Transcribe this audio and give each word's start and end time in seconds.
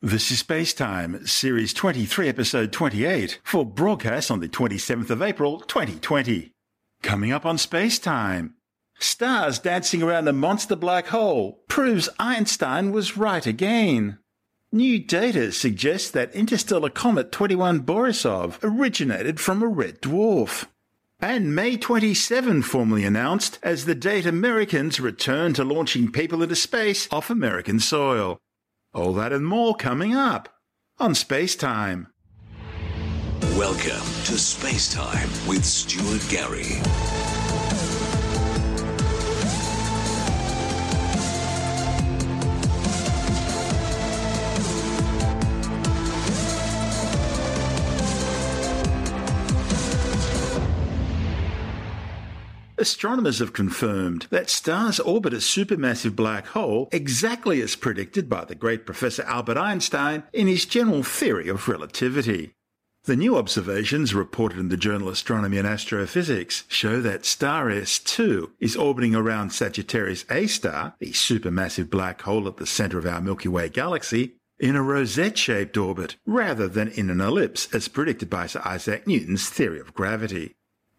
This 0.00 0.30
is 0.30 0.38
Space 0.38 0.74
Time, 0.74 1.26
Series 1.26 1.74
23, 1.74 2.28
Episode 2.28 2.70
28, 2.70 3.40
for 3.42 3.66
broadcast 3.66 4.30
on 4.30 4.38
the 4.38 4.48
27th 4.48 5.10
of 5.10 5.20
April, 5.20 5.58
2020. 5.58 6.52
Coming 7.02 7.32
up 7.32 7.44
on 7.44 7.58
Space 7.58 7.98
Time. 7.98 8.54
Stars 9.00 9.58
dancing 9.58 10.00
around 10.00 10.28
a 10.28 10.32
monster 10.32 10.76
black 10.76 11.08
hole 11.08 11.64
proves 11.66 12.08
Einstein 12.20 12.92
was 12.92 13.16
right 13.16 13.44
again. 13.44 14.20
New 14.70 15.00
data 15.00 15.50
suggests 15.50 16.12
that 16.12 16.32
interstellar 16.32 16.90
comet 16.90 17.32
21 17.32 17.80
Borisov 17.80 18.60
originated 18.62 19.40
from 19.40 19.64
a 19.64 19.66
red 19.66 20.00
dwarf. 20.00 20.66
And 21.18 21.56
May 21.56 21.76
27 21.76 22.62
formally 22.62 23.04
announced 23.04 23.58
as 23.64 23.84
the 23.84 23.96
date 23.96 24.26
Americans 24.26 25.00
return 25.00 25.54
to 25.54 25.64
launching 25.64 26.12
people 26.12 26.40
into 26.40 26.54
space 26.54 27.08
off 27.10 27.30
American 27.30 27.80
soil. 27.80 28.38
All 28.94 29.12
that 29.14 29.34
and 29.34 29.46
more 29.46 29.74
coming 29.74 30.14
up 30.14 30.48
on 30.98 31.14
Space 31.14 31.54
Time. 31.54 32.08
Welcome 33.54 34.06
to 34.24 34.38
Space 34.38 34.92
Time 34.92 35.28
with 35.46 35.62
Stuart 35.62 36.26
Gary. 36.30 36.80
Astronomers 52.78 53.40
have 53.40 53.52
confirmed 53.52 54.28
that 54.30 54.48
stars 54.48 55.00
orbit 55.00 55.34
a 55.34 55.38
supermassive 55.38 56.14
black 56.14 56.46
hole 56.46 56.88
exactly 56.92 57.60
as 57.60 57.74
predicted 57.74 58.28
by 58.28 58.44
the 58.44 58.54
great 58.54 58.86
Professor 58.86 59.24
Albert 59.24 59.56
Einstein 59.56 60.22
in 60.32 60.46
his 60.46 60.64
general 60.64 61.02
theory 61.02 61.48
of 61.48 61.66
relativity. 61.66 62.52
The 63.02 63.16
new 63.16 63.36
observations 63.36 64.14
reported 64.14 64.60
in 64.60 64.68
the 64.68 64.76
journal 64.76 65.08
Astronomy 65.08 65.58
and 65.58 65.66
Astrophysics 65.66 66.64
show 66.68 67.00
that 67.00 67.26
star 67.26 67.66
S2 67.66 68.52
is 68.60 68.76
orbiting 68.76 69.16
around 69.16 69.50
Sagittarius 69.50 70.24
A 70.30 70.46
star, 70.46 70.94
the 71.00 71.10
supermassive 71.10 71.90
black 71.90 72.22
hole 72.22 72.46
at 72.46 72.58
the 72.58 72.66
center 72.66 72.98
of 72.98 73.06
our 73.06 73.20
Milky 73.20 73.48
Way 73.48 73.70
galaxy, 73.70 74.34
in 74.60 74.76
a 74.76 74.82
rosette-shaped 74.82 75.76
orbit 75.76 76.14
rather 76.26 76.68
than 76.68 76.88
in 76.88 77.10
an 77.10 77.20
ellipse 77.20 77.66
as 77.74 77.88
predicted 77.88 78.30
by 78.30 78.46
Sir 78.46 78.62
Isaac 78.64 79.04
Newton's 79.06 79.48
theory 79.48 79.80
of 79.80 79.94
gravity. 79.94 80.54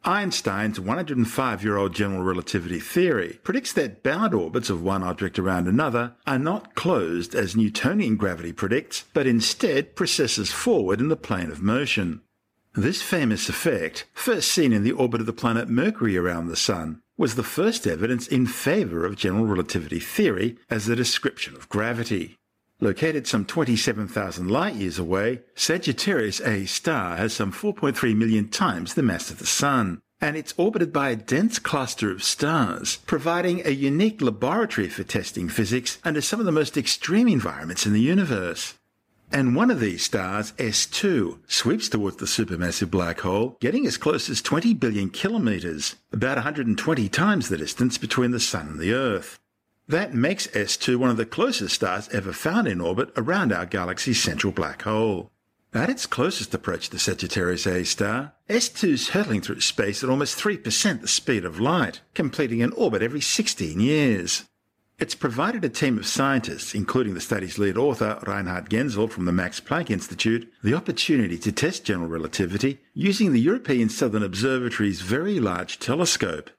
Einstein's 0.05 0.79
105 0.79 1.63
year 1.63 1.75
old 1.75 1.93
general 1.93 2.23
relativity 2.23 2.79
theory 2.79 3.39
predicts 3.43 3.73
that 3.73 4.01
bound 4.01 4.33
orbits 4.33 4.69
of 4.69 4.81
one 4.81 5.03
object 5.03 5.37
around 5.37 5.67
another 5.67 6.13
are 6.25 6.39
not 6.39 6.73
closed 6.73 7.35
as 7.35 7.55
Newtonian 7.55 8.15
gravity 8.15 8.53
predicts, 8.53 9.03
but 9.13 9.27
instead 9.27 9.95
precesses 9.95 10.51
forward 10.51 11.01
in 11.01 11.09
the 11.09 11.17
plane 11.17 11.51
of 11.51 11.61
motion. 11.61 12.21
This 12.75 13.01
famous 13.01 13.49
effect, 13.49 14.05
first 14.13 14.49
seen 14.49 14.71
in 14.71 14.83
the 14.83 14.93
orbit 14.93 15.19
of 15.19 15.27
the 15.27 15.33
planet 15.33 15.67
Mercury 15.67 16.15
around 16.15 16.47
the 16.47 16.55
Sun, 16.55 17.01
was 17.17 17.35
the 17.35 17.43
first 17.43 17.85
evidence 17.85 18.25
in 18.25 18.47
favour 18.47 19.05
of 19.05 19.17
general 19.17 19.45
relativity 19.45 19.99
theory 19.99 20.57
as 20.69 20.87
a 20.87 20.95
description 20.95 21.55
of 21.55 21.67
gravity. 21.67 22.38
Located 22.81 23.27
some 23.27 23.43
27,000 23.43 24.47
light 24.47 24.75
years 24.75 24.97
away, 24.97 25.41
Sagittarius 25.53 26.39
A 26.39 26.65
star 26.65 27.17
has 27.17 27.33
some 27.33 27.51
4.3 27.51 28.15
million 28.15 28.47
times 28.47 28.93
the 28.93 29.03
mass 29.03 29.29
of 29.29 29.39
the 29.39 29.45
Sun, 29.45 30.01
and 30.21 30.37
it's 30.37 30.53
orbited 30.55 30.93
by 30.93 31.09
a 31.09 31.17
dense 31.17 31.59
cluster 31.59 32.09
of 32.09 32.23
stars, 32.23 32.99
providing 33.05 33.65
a 33.65 33.71
unique 33.71 34.21
laboratory 34.21 34.87
for 34.87 35.03
testing 35.03 35.49
physics 35.49 35.97
under 36.05 36.21
some 36.21 36.39
of 36.39 36.45
the 36.45 36.53
most 36.53 36.77
extreme 36.77 37.27
environments 37.27 37.85
in 37.85 37.91
the 37.91 37.99
universe. 37.99 38.75
And 39.29 39.57
one 39.57 39.69
of 39.69 39.81
these 39.81 40.05
stars, 40.05 40.53
S2, 40.53 41.39
sweeps 41.47 41.89
towards 41.89 42.15
the 42.15 42.25
supermassive 42.25 42.89
black 42.89 43.19
hole, 43.19 43.57
getting 43.59 43.85
as 43.87 43.97
close 43.97 44.29
as 44.29 44.41
20 44.41 44.73
billion 44.75 45.09
kilometers, 45.09 45.97
about 46.13 46.37
120 46.37 47.09
times 47.09 47.49
the 47.49 47.57
distance 47.57 47.97
between 47.97 48.31
the 48.31 48.39
Sun 48.39 48.67
and 48.69 48.79
the 48.79 48.93
Earth. 48.93 49.37
That 49.89 50.13
makes 50.13 50.45
S2 50.45 50.97
one 50.97 51.09
of 51.09 51.17
the 51.17 51.25
closest 51.25 51.73
stars 51.73 52.07
ever 52.09 52.31
found 52.31 52.67
in 52.67 52.79
orbit 52.79 53.11
around 53.17 53.51
our 53.51 53.65
galaxy's 53.65 54.21
central 54.21 54.53
black 54.53 54.83
hole. 54.83 55.31
At 55.73 55.89
its 55.89 56.05
closest 56.05 56.53
approach 56.53 56.89
to 56.89 56.99
Sagittarius 56.99 57.65
A 57.65 57.83
star, 57.83 58.33
S2 58.47 58.87
is 58.87 59.09
hurtling 59.09 59.41
through 59.41 59.61
space 59.61 60.03
at 60.03 60.09
almost 60.11 60.37
3% 60.37 61.01
the 61.01 61.07
speed 61.07 61.43
of 61.43 61.59
light, 61.59 62.01
completing 62.13 62.61
an 62.61 62.71
orbit 62.73 63.01
every 63.01 63.19
16 63.19 63.79
years. 63.79 64.43
It's 64.99 65.15
provided 65.15 65.65
a 65.65 65.69
team 65.69 65.97
of 65.97 66.05
scientists, 66.05 66.75
including 66.75 67.15
the 67.15 67.19
study's 67.19 67.57
lead 67.57 67.75
author, 67.75 68.19
Reinhard 68.27 68.69
Genzel 68.69 69.09
from 69.09 69.25
the 69.25 69.31
Max 69.31 69.59
Planck 69.59 69.89
Institute, 69.89 70.51
the 70.61 70.75
opportunity 70.75 71.39
to 71.39 71.51
test 71.51 71.83
general 71.83 72.09
relativity 72.09 72.79
using 72.93 73.31
the 73.33 73.41
European 73.41 73.89
Southern 73.89 74.21
Observatory's 74.21 75.01
Very 75.01 75.39
Large 75.39 75.79
Telescope. 75.79 76.51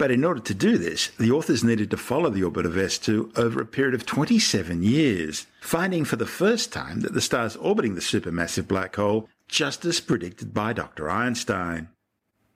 But 0.00 0.10
in 0.10 0.24
order 0.24 0.40
to 0.40 0.54
do 0.54 0.78
this, 0.78 1.08
the 1.18 1.30
authors 1.30 1.62
needed 1.62 1.90
to 1.90 1.98
follow 1.98 2.30
the 2.30 2.42
orbit 2.42 2.64
of 2.64 2.72
S2 2.72 3.36
over 3.38 3.60
a 3.60 3.66
period 3.66 3.92
of 3.92 4.06
27 4.06 4.82
years, 4.82 5.46
finding 5.60 6.06
for 6.06 6.16
the 6.16 6.24
first 6.24 6.72
time 6.72 7.02
that 7.02 7.12
the 7.12 7.20
stars 7.20 7.54
orbiting 7.56 7.96
the 7.96 8.00
supermassive 8.00 8.66
black 8.66 8.96
hole 8.96 9.28
just 9.46 9.84
as 9.84 10.00
predicted 10.00 10.54
by 10.54 10.72
Dr. 10.72 11.10
Einstein. 11.10 11.90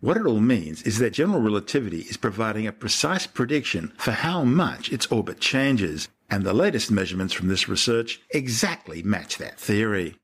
What 0.01 0.17
it 0.17 0.25
all 0.25 0.41
means 0.41 0.81
is 0.85 0.99
that 1.01 1.13
general 1.13 1.43
relativity 1.43 2.01
is 2.09 2.17
providing 2.17 2.67
a 2.67 2.73
precise 2.73 3.27
prediction 3.27 3.93
for 3.99 4.13
how 4.13 4.45
much 4.45 4.91
its 4.91 5.05
orbit 5.09 5.39
changes, 5.39 6.09
and 6.31 6.45
the 6.45 6.55
latest 6.55 6.91
measurements 6.91 7.35
from 7.35 7.49
this 7.49 7.69
research 7.69 8.23
exactly 8.31 9.03
match 9.03 9.37
that 9.37 9.61
theory. 9.61 10.17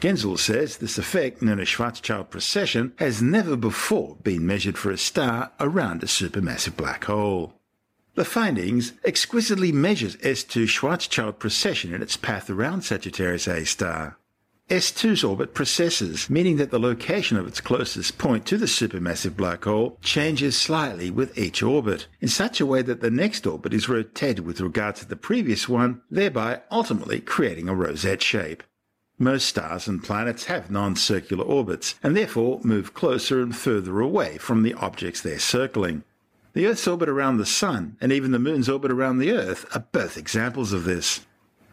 Genzel 0.00 0.38
says 0.38 0.76
this 0.76 0.98
effect, 0.98 1.40
known 1.40 1.58
as 1.58 1.68
Schwarzschild 1.68 2.28
precession, 2.28 2.92
has 2.98 3.22
never 3.22 3.56
before 3.56 4.16
been 4.22 4.46
measured 4.46 4.76
for 4.76 4.90
a 4.90 4.98
star 4.98 5.52
around 5.58 6.02
a 6.02 6.06
supermassive 6.06 6.76
black 6.76 7.04
hole. 7.04 7.54
The 8.14 8.24
findings 8.24 8.92
exquisitely 9.04 9.72
measures 9.72 10.16
S2 10.16 10.64
Schwarzschild 10.64 11.38
precession 11.38 11.94
in 11.94 12.02
its 12.02 12.16
path 12.16 12.50
around 12.50 12.82
Sagittarius 12.82 13.46
A 13.46 13.64
star. 13.64 14.18
S2's 14.68 15.22
orbit 15.22 15.54
precesses, 15.54 16.28
meaning 16.28 16.56
that 16.56 16.70
the 16.70 16.80
location 16.80 17.36
of 17.36 17.46
its 17.46 17.60
closest 17.60 18.18
point 18.18 18.44
to 18.46 18.58
the 18.58 18.66
supermassive 18.66 19.36
black 19.36 19.64
hole 19.64 19.96
changes 20.02 20.56
slightly 20.56 21.10
with 21.10 21.38
each 21.38 21.62
orbit, 21.62 22.08
in 22.20 22.28
such 22.28 22.60
a 22.60 22.66
way 22.66 22.82
that 22.82 23.00
the 23.00 23.10
next 23.10 23.46
orbit 23.46 23.72
is 23.72 23.88
rotated 23.88 24.44
with 24.44 24.60
regard 24.60 24.96
to 24.96 25.06
the 25.06 25.14
previous 25.14 25.68
one, 25.68 26.02
thereby 26.10 26.62
ultimately 26.70 27.20
creating 27.20 27.68
a 27.68 27.74
rosette 27.74 28.22
shape. 28.22 28.62
Most 29.18 29.46
stars 29.46 29.88
and 29.88 30.04
planets 30.04 30.44
have 30.44 30.70
non-circular 30.70 31.42
orbits 31.42 31.94
and 32.02 32.14
therefore 32.14 32.60
move 32.62 32.92
closer 32.92 33.40
and 33.40 33.56
further 33.56 34.00
away 34.00 34.36
from 34.36 34.62
the 34.62 34.74
objects 34.74 35.22
they're 35.22 35.38
circling. 35.38 36.04
The 36.52 36.66
Earth's 36.66 36.86
orbit 36.86 37.08
around 37.08 37.38
the 37.38 37.46
Sun 37.46 37.96
and 38.00 38.12
even 38.12 38.32
the 38.32 38.38
Moon's 38.38 38.68
orbit 38.68 38.90
around 38.90 39.18
the 39.18 39.32
Earth 39.32 39.64
are 39.74 39.86
both 39.90 40.18
examples 40.18 40.74
of 40.74 40.84
this. 40.84 41.24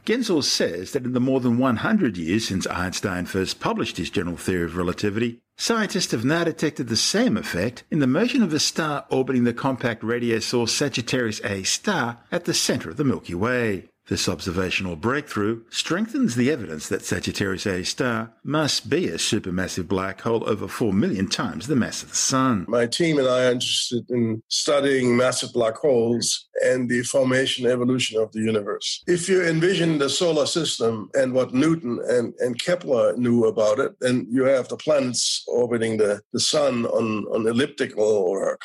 Genzel 0.05 0.43
says 0.43 0.91
that 0.91 1.05
in 1.05 1.13
the 1.13 1.19
more 1.19 1.41
than 1.41 1.57
100 1.57 2.17
years 2.17 2.47
since 2.47 2.67
Einstein 2.67 3.25
first 3.25 3.59
published 3.59 3.97
his 3.97 4.09
general 4.09 4.37
theory 4.37 4.65
of 4.65 4.75
relativity, 4.75 5.41
scientists 5.57 6.11
have 6.11 6.25
now 6.25 6.43
detected 6.45 6.87
the 6.87 6.97
same 6.97 7.37
effect 7.37 7.83
in 7.91 7.99
the 7.99 8.07
motion 8.07 8.41
of 8.41 8.53
a 8.53 8.59
star 8.59 9.05
orbiting 9.09 9.45
the 9.45 9.53
compact 9.53 10.03
radio 10.03 10.39
source 10.39 10.73
Sagittarius 10.73 11.41
A 11.43 11.63
star 11.63 12.19
at 12.31 12.45
the 12.45 12.53
center 12.53 12.89
of 12.89 12.97
the 12.97 13.05
Milky 13.05 13.35
Way. 13.35 13.89
This 14.09 14.27
observational 14.27 14.97
breakthrough 14.97 15.61
strengthens 15.69 16.35
the 16.35 16.51
evidence 16.51 16.89
that 16.89 17.05
Sagittarius 17.05 17.65
A 17.65 17.83
star 17.83 18.33
must 18.43 18.89
be 18.89 19.07
a 19.07 19.13
supermassive 19.13 19.87
black 19.87 20.21
hole 20.21 20.43
over 20.47 20.67
4 20.67 20.91
million 20.91 21.29
times 21.29 21.67
the 21.67 21.75
mass 21.77 22.03
of 22.03 22.09
the 22.09 22.15
Sun. 22.17 22.65
My 22.67 22.85
team 22.85 23.17
and 23.17 23.29
I 23.29 23.45
are 23.45 23.51
interested 23.51 24.03
in 24.09 24.43
studying 24.49 25.15
massive 25.15 25.53
black 25.53 25.77
holes 25.77 26.49
and 26.61 26.89
the 26.89 27.03
formation 27.03 27.65
evolution 27.65 28.19
of 28.21 28.31
the 28.31 28.39
universe. 28.39 29.03
If 29.07 29.27
you 29.27 29.43
envision 29.43 29.97
the 29.97 30.09
solar 30.09 30.45
system 30.45 31.09
and 31.13 31.33
what 31.33 31.53
Newton 31.53 31.99
and, 32.07 32.33
and 32.39 32.59
Kepler 32.59 33.15
knew 33.17 33.45
about 33.45 33.79
it, 33.79 33.93
then 33.99 34.27
you 34.29 34.43
have 34.43 34.67
the 34.67 34.77
planets 34.77 35.43
orbiting 35.47 35.97
the, 35.97 36.21
the 36.31 36.39
Sun 36.39 36.85
on, 36.85 37.25
on 37.25 37.47
elliptical 37.47 38.03
or, 38.03 38.57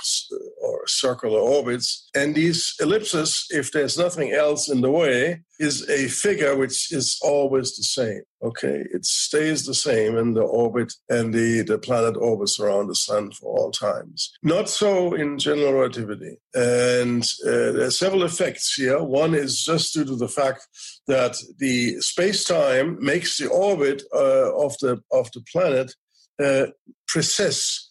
or 0.62 0.86
circular 0.86 1.38
orbits. 1.38 2.08
And 2.14 2.34
these 2.34 2.74
ellipses, 2.80 3.46
if 3.50 3.72
there's 3.72 3.98
nothing 3.98 4.32
else 4.32 4.68
in 4.68 4.80
the 4.80 4.90
way, 4.90 5.40
is 5.58 5.88
a 5.88 6.08
figure 6.08 6.56
which 6.56 6.92
is 6.92 7.18
always 7.22 7.76
the 7.76 7.82
same. 7.82 8.22
Okay, 8.42 8.84
it 8.92 9.04
stays 9.04 9.66
the 9.66 9.74
same 9.74 10.16
in 10.16 10.34
the 10.34 10.42
orbit, 10.42 10.92
and 11.08 11.34
the, 11.34 11.62
the 11.62 11.78
planet 11.78 12.16
orbits 12.16 12.60
around 12.60 12.86
the 12.86 12.94
sun 12.94 13.32
for 13.32 13.58
all 13.58 13.72
times. 13.72 14.32
Not 14.42 14.68
so 14.68 15.14
in 15.14 15.38
general 15.38 15.72
relativity. 15.72 16.36
And 16.54 17.24
uh, 17.44 17.72
there 17.72 17.86
are 17.86 17.90
several 17.90 18.22
effects 18.22 18.74
here. 18.74 19.02
One 19.02 19.34
is 19.34 19.64
just 19.64 19.92
due 19.94 20.04
to 20.04 20.16
the 20.16 20.28
fact 20.28 20.66
that 21.08 21.36
the 21.58 22.00
space 22.00 22.44
time 22.44 22.96
makes 23.00 23.38
the 23.38 23.48
orbit 23.48 24.02
uh, 24.14 24.54
of, 24.54 24.78
the, 24.78 25.00
of 25.10 25.30
the 25.32 25.42
planet 25.52 25.92
uh, 26.40 26.66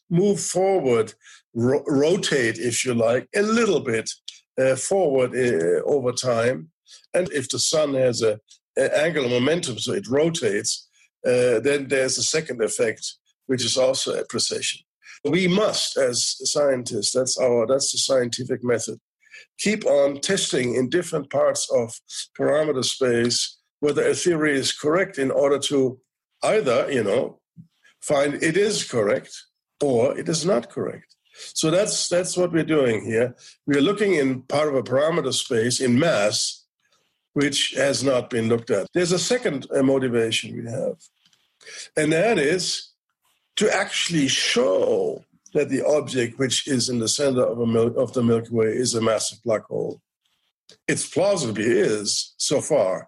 move 0.09 0.39
forward, 0.39 1.13
ro- 1.53 1.83
rotate, 1.87 2.57
if 2.57 2.85
you 2.85 2.93
like, 2.93 3.27
a 3.35 3.41
little 3.41 3.81
bit 3.81 4.09
uh, 4.57 4.75
forward 4.75 5.35
uh, 5.35 5.83
over 5.83 6.11
time. 6.13 6.69
And 7.13 7.31
if 7.31 7.49
the 7.49 7.59
sun 7.59 7.93
has 7.93 8.21
a, 8.21 8.39
uh, 8.79 8.89
angular 8.95 9.29
momentum, 9.29 9.79
so 9.79 9.93
it 9.93 10.07
rotates, 10.07 10.87
uh, 11.25 11.59
then 11.59 11.87
there's 11.87 12.17
a 12.17 12.23
second 12.23 12.61
effect, 12.61 13.15
which 13.47 13.65
is 13.65 13.77
also 13.77 14.13
a 14.13 14.25
precession. 14.25 14.81
We 15.25 15.47
must, 15.47 15.97
as 15.97 16.35
scientists, 16.51 17.11
that's 17.11 17.37
our 17.37 17.65
that's 17.65 17.91
the 17.91 17.97
scientific 17.97 18.63
method, 18.63 18.99
keep 19.57 19.85
on 19.85 20.21
testing 20.21 20.75
in 20.75 20.89
different 20.89 21.29
parts 21.31 21.67
of 21.71 21.99
parameter 22.39 22.85
space 22.85 23.57
whether 23.79 24.07
a 24.07 24.13
theory 24.13 24.57
is 24.57 24.71
correct 24.73 25.17
in 25.17 25.31
order 25.31 25.59
to 25.59 25.99
either, 26.43 26.91
you 26.91 27.03
know, 27.03 27.39
find 28.01 28.35
it 28.35 28.57
is 28.57 28.83
correct 28.83 29.31
or 29.81 30.17
it 30.17 30.27
is 30.27 30.45
not 30.45 30.69
correct. 30.69 31.15
So 31.53 31.69
that's 31.69 32.07
that's 32.07 32.35
what 32.35 32.51
we're 32.51 32.63
doing 32.63 33.05
here. 33.05 33.35
We're 33.67 33.81
looking 33.81 34.15
in 34.15 34.41
part 34.43 34.67
of 34.67 34.75
a 34.75 34.81
parameter 34.81 35.33
space 35.33 35.79
in 35.79 35.99
mass, 35.99 36.65
which 37.37 37.75
has 37.77 38.03
not 38.03 38.31
been 38.31 38.49
looked 38.49 38.71
at. 38.71 38.87
There's 38.95 39.11
a 39.11 39.19
second 39.19 39.67
uh, 39.69 39.83
motivation 39.83 40.55
we 40.57 40.71
have, 40.71 40.97
and 41.95 42.11
that 42.11 42.39
is 42.39 42.93
to 43.57 43.65
actually 43.71 44.27
show 44.27 45.23
that 45.53 45.69
the 45.69 45.85
object 45.85 46.39
which 46.39 46.67
is 46.67 46.89
in 46.89 46.97
the 46.97 47.07
center 47.07 47.43
of, 47.43 47.59
Mil- 47.59 47.99
of 48.03 48.11
the 48.13 48.23
Milky 48.23 48.49
Way 48.49 48.69
is 48.83 48.95
a 48.95 49.01
massive 49.01 49.37
black 49.45 49.65
hole. 49.65 50.01
It 50.87 51.07
plausibly 51.13 51.65
is 51.65 52.33
so 52.37 52.59
far, 52.59 53.07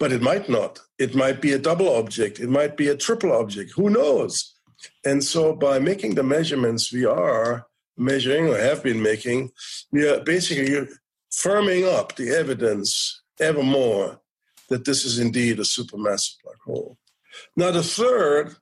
but 0.00 0.10
it 0.10 0.20
might 0.20 0.48
not. 0.48 0.80
It 0.98 1.14
might 1.14 1.40
be 1.40 1.52
a 1.52 1.60
double 1.60 1.94
object, 1.94 2.40
it 2.40 2.50
might 2.50 2.76
be 2.76 2.88
a 2.88 2.96
triple 2.96 3.32
object, 3.32 3.70
who 3.76 3.88
knows? 3.88 4.56
And 5.04 5.22
so 5.22 5.54
by 5.54 5.78
making 5.78 6.16
the 6.16 6.24
measurements 6.24 6.92
we 6.92 7.04
are 7.04 7.66
measuring 7.96 8.48
or 8.48 8.58
have 8.58 8.82
been 8.82 9.00
making, 9.00 9.52
we 9.92 10.08
are 10.08 10.18
basically 10.24 10.88
firming 11.30 11.84
up 11.86 12.16
the 12.16 12.30
evidence 12.30 13.22
ever 13.40 13.62
more 13.62 14.20
that 14.68 14.84
this 14.84 15.04
is 15.04 15.18
indeed 15.18 15.58
a 15.58 15.62
supermassive 15.62 16.36
black 16.44 16.60
hole. 16.64 16.98
Now, 17.56 17.70
the 17.70 17.82
third, 17.82 18.54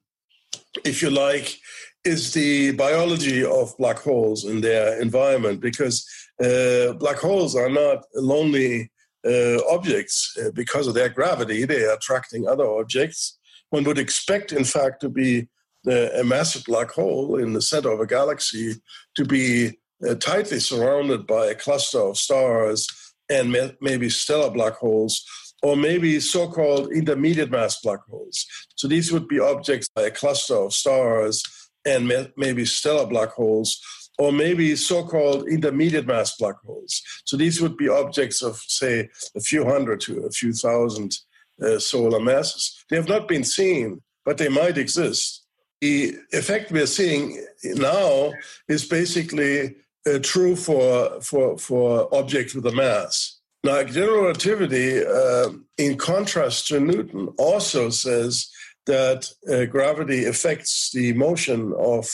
if 0.85 1.03
you 1.03 1.11
like, 1.11 1.59
is 2.05 2.33
the 2.33 2.73
biology 2.73 3.45
of 3.45 3.77
black 3.79 3.99
holes 3.99 4.45
and 4.45 4.63
their 4.63 5.01
environment, 5.01 5.61
because 5.61 6.07
uh, 6.43 6.93
black 6.95 7.17
holes 7.17 7.57
are 7.57 7.71
not 7.71 8.05
lonely 8.15 8.91
uh, 9.27 9.59
objects 9.69 10.37
uh, 10.41 10.51
because 10.55 10.87
of 10.87 10.95
their 10.95 11.09
gravity. 11.09 11.65
They 11.65 11.85
are 11.85 11.95
attracting 11.95 12.47
other 12.47 12.67
objects. 12.67 13.39
One 13.71 13.85
would 13.85 13.99
expect, 13.99 14.53
in 14.53 14.65
fact, 14.65 15.01
to 15.01 15.09
be 15.09 15.49
uh, 15.87 16.11
a 16.21 16.25
massive 16.25 16.65
black 16.65 16.91
hole 16.91 17.37
in 17.37 17.53
the 17.53 17.63
center 17.63 17.91
of 17.91 18.01
a 18.01 18.07
galaxy 18.07 18.75
to 19.17 19.25
be 19.25 19.79
uh, 20.07 20.15
tightly 20.17 20.61
surrounded 20.61 21.27
by 21.27 21.47
a 21.47 21.55
cluster 21.55 21.99
of 21.99 22.19
stars 22.19 22.87
and 23.29 23.55
maybe 23.81 24.09
stellar 24.09 24.51
black 24.51 24.75
holes 24.75 25.25
or 25.63 25.77
maybe 25.77 26.21
so-called 26.21 26.93
intermediate 26.93 27.51
mass 27.51 27.81
black 27.81 28.01
holes. 28.09 28.47
So 28.75 28.89
these 28.89 29.11
would 29.11 29.27
be 29.27 29.41
objects 29.41 29.89
like 29.97 30.07
a 30.07 30.11
cluster 30.11 30.55
of 30.55 30.73
stars 30.73 31.43
and 31.85 32.11
maybe 32.37 32.65
stellar 32.65 33.07
black 33.07 33.31
holes, 33.31 33.81
or 34.19 34.33
maybe 34.33 34.77
so-called 34.77 35.49
intermediate 35.49 36.07
mass 36.07 36.37
black 36.37 36.57
holes. 36.65 37.03
So 37.25 37.37
these 37.37 37.61
would 37.61 37.77
be 37.77 37.89
objects 37.89 38.43
of, 38.43 38.57
say, 38.67 39.09
a 39.35 39.41
few 39.41 39.65
hundred 39.65 40.01
to 40.03 40.25
a 40.25 40.31
few 40.31 40.53
thousand 40.53 41.17
uh, 41.63 41.79
solar 41.79 42.21
masses. 42.21 42.85
They 42.91 42.97
have 42.97 43.09
not 43.09 43.29
been 43.29 43.45
seen, 43.45 44.03
but 44.25 44.39
they 44.39 44.49
might 44.49 44.79
exist. 44.79 45.47
The 45.81 46.17
effect 46.33 46.73
we're 46.73 46.87
seeing 46.87 47.45
now 47.65 48.33
is 48.69 48.85
basically 48.87 49.77
uh, 50.07 50.19
true 50.23 50.57
for, 50.57 51.21
for, 51.21 51.59
for 51.59 52.15
objects 52.15 52.55
with 52.55 52.67
a 52.67 52.73
mass. 52.73 53.39
Now, 53.65 53.83
general 53.83 54.23
relativity, 54.23 55.05
uh, 55.05 55.51
in 55.77 55.99
contrast 55.99 56.69
to 56.69 56.79
Newton, 56.79 57.29
also 57.39 57.91
says 57.91 58.49
that 58.87 59.29
uh, 59.51 59.65
gravity 59.65 60.27
affects 60.27 60.93
the 60.93 61.13
motion 61.15 61.73
of 61.77 62.05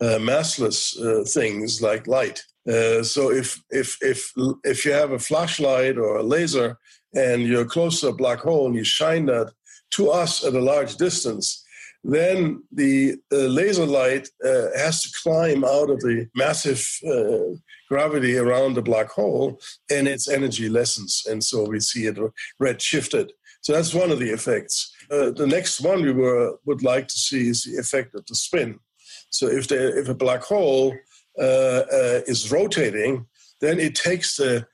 uh, 0.00 0.18
massless 0.18 0.98
uh, 1.00 1.24
things 1.24 1.80
like 1.82 2.06
light. 2.06 2.42
Uh, 2.68 3.02
so 3.02 3.30
if 3.30 3.62
if 3.70 3.96
if 4.02 4.32
if 4.64 4.84
you 4.84 4.92
have 4.92 5.12
a 5.12 5.18
flashlight 5.18 5.96
or 5.96 6.16
a 6.16 6.22
laser 6.22 6.76
and 7.14 7.42
you're 7.42 7.64
close 7.64 8.00
to 8.00 8.08
a 8.08 8.12
black 8.12 8.40
hole 8.40 8.66
and 8.66 8.74
you 8.74 8.84
shine 8.84 9.26
that 9.26 9.52
to 9.90 10.10
us 10.10 10.44
at 10.44 10.54
a 10.54 10.60
large 10.60 10.96
distance, 10.96 11.64
then 12.04 12.62
the 12.72 13.16
laser 13.30 13.86
light 13.86 14.28
uh, 14.44 14.68
has 14.76 15.02
to 15.02 15.10
climb 15.22 15.64
out 15.64 15.90
of 15.90 16.00
the 16.00 16.28
massive 16.34 16.86
uh, 17.06 17.56
gravity 17.88 18.36
around 18.36 18.74
the 18.74 18.82
black 18.82 19.10
hole 19.10 19.60
and 19.90 20.06
its 20.06 20.28
energy 20.28 20.68
lessens. 20.68 21.26
And 21.28 21.42
so 21.42 21.64
we 21.64 21.80
see 21.80 22.06
it 22.06 22.18
red 22.58 22.80
shifted. 22.80 23.32
So 23.62 23.72
that's 23.72 23.94
one 23.94 24.10
of 24.10 24.18
the 24.18 24.30
effects. 24.30 24.94
Uh, 25.10 25.30
the 25.30 25.46
next 25.46 25.80
one 25.80 26.02
we 26.02 26.12
were, 26.12 26.58
would 26.64 26.82
like 26.82 27.08
to 27.08 27.18
see 27.18 27.48
is 27.48 27.64
the 27.64 27.78
effect 27.78 28.14
of 28.14 28.24
the 28.26 28.34
spin. 28.34 28.78
So 29.30 29.48
if, 29.48 29.68
the, 29.68 29.98
if 29.98 30.08
a 30.08 30.14
black 30.14 30.42
hole 30.42 30.94
uh, 31.38 31.82
uh, 31.92 32.20
is 32.26 32.50
rotating, 32.50 33.26
then 33.60 33.80
it 33.80 33.94
takes 33.94 34.36
the, 34.36 34.66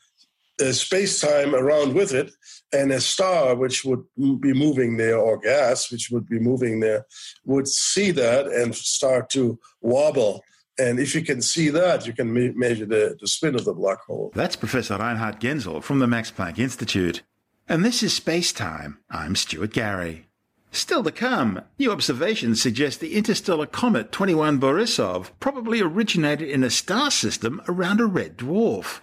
the 0.59 0.73
space 0.73 1.21
time 1.21 1.55
around 1.55 1.95
with 1.95 2.13
it, 2.13 2.33
and 2.73 2.93
a 2.93 3.01
star 3.01 3.55
which 3.55 3.85
would 3.85 4.05
be 4.17 4.53
moving 4.53 4.97
there, 4.97 5.19
or 5.19 5.39
gas 5.39 5.91
which 5.91 6.11
would 6.11 6.29
be 6.29 6.39
moving 6.39 6.81
there, 6.81 7.07
would 7.45 7.69
see 7.69 8.11
that 8.13 8.47
and 8.47 8.75
start 8.75 9.31
to 9.31 9.59
wobble. 9.81 10.43
And 10.79 10.99
if 10.99 11.15
you 11.15 11.23
can 11.23 11.41
see 11.41 11.69
that, 11.71 12.07
you 12.07 12.13
can 12.13 12.33
me- 12.33 12.53
measure 12.55 12.87
the, 12.87 13.17
the 13.21 13.29
spin 13.29 13.55
of 13.55 13.65
the 13.65 13.75
black 13.75 14.01
hole. 14.01 14.33
That's 14.35 14.57
Professor 14.57 14.97
Reinhard 14.97 15.41
Genzel 15.41 15.83
from 15.83 16.01
the 16.01 16.07
Max 16.07 16.33
Planck 16.33 16.59
Institute. 16.59 17.23
And 17.69 17.85
this 17.85 18.03
is 18.03 18.13
Space 18.13 18.53
Time. 18.53 18.99
I'm 19.11 19.37
Stuart 19.37 19.73
Gary. 19.73 20.27
Still 20.71 21.05
to 21.05 21.13
come, 21.13 21.61
new 21.79 21.93
observations 21.93 22.61
suggest 22.61 22.99
the 22.99 23.15
interstellar 23.15 23.67
comet 23.67 24.11
21 24.11 24.59
Borisov 24.59 25.31
probably 25.39 25.81
originated 25.81 26.49
in 26.49 26.65
a 26.65 26.71
star 26.71 27.13
system 27.13 27.63
around 27.69 28.01
a 28.01 28.07
red 28.07 28.37
dwarf. 28.37 29.01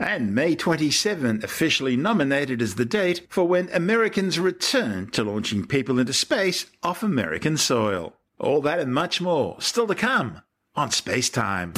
And 0.00 0.34
May 0.34 0.56
27 0.56 1.44
officially 1.44 1.94
nominated 1.94 2.62
as 2.62 2.76
the 2.76 2.86
date 2.86 3.26
for 3.28 3.46
when 3.46 3.68
Americans 3.70 4.40
return 4.40 5.10
to 5.10 5.22
launching 5.22 5.66
people 5.66 5.98
into 5.98 6.14
space 6.14 6.64
off 6.82 7.02
American 7.02 7.58
soil. 7.58 8.14
All 8.38 8.62
that 8.62 8.78
and 8.78 8.94
much 8.94 9.20
more 9.20 9.60
still 9.60 9.86
to 9.86 9.94
come 9.94 10.40
on 10.74 10.90
Space 10.90 11.28
Time. 11.28 11.74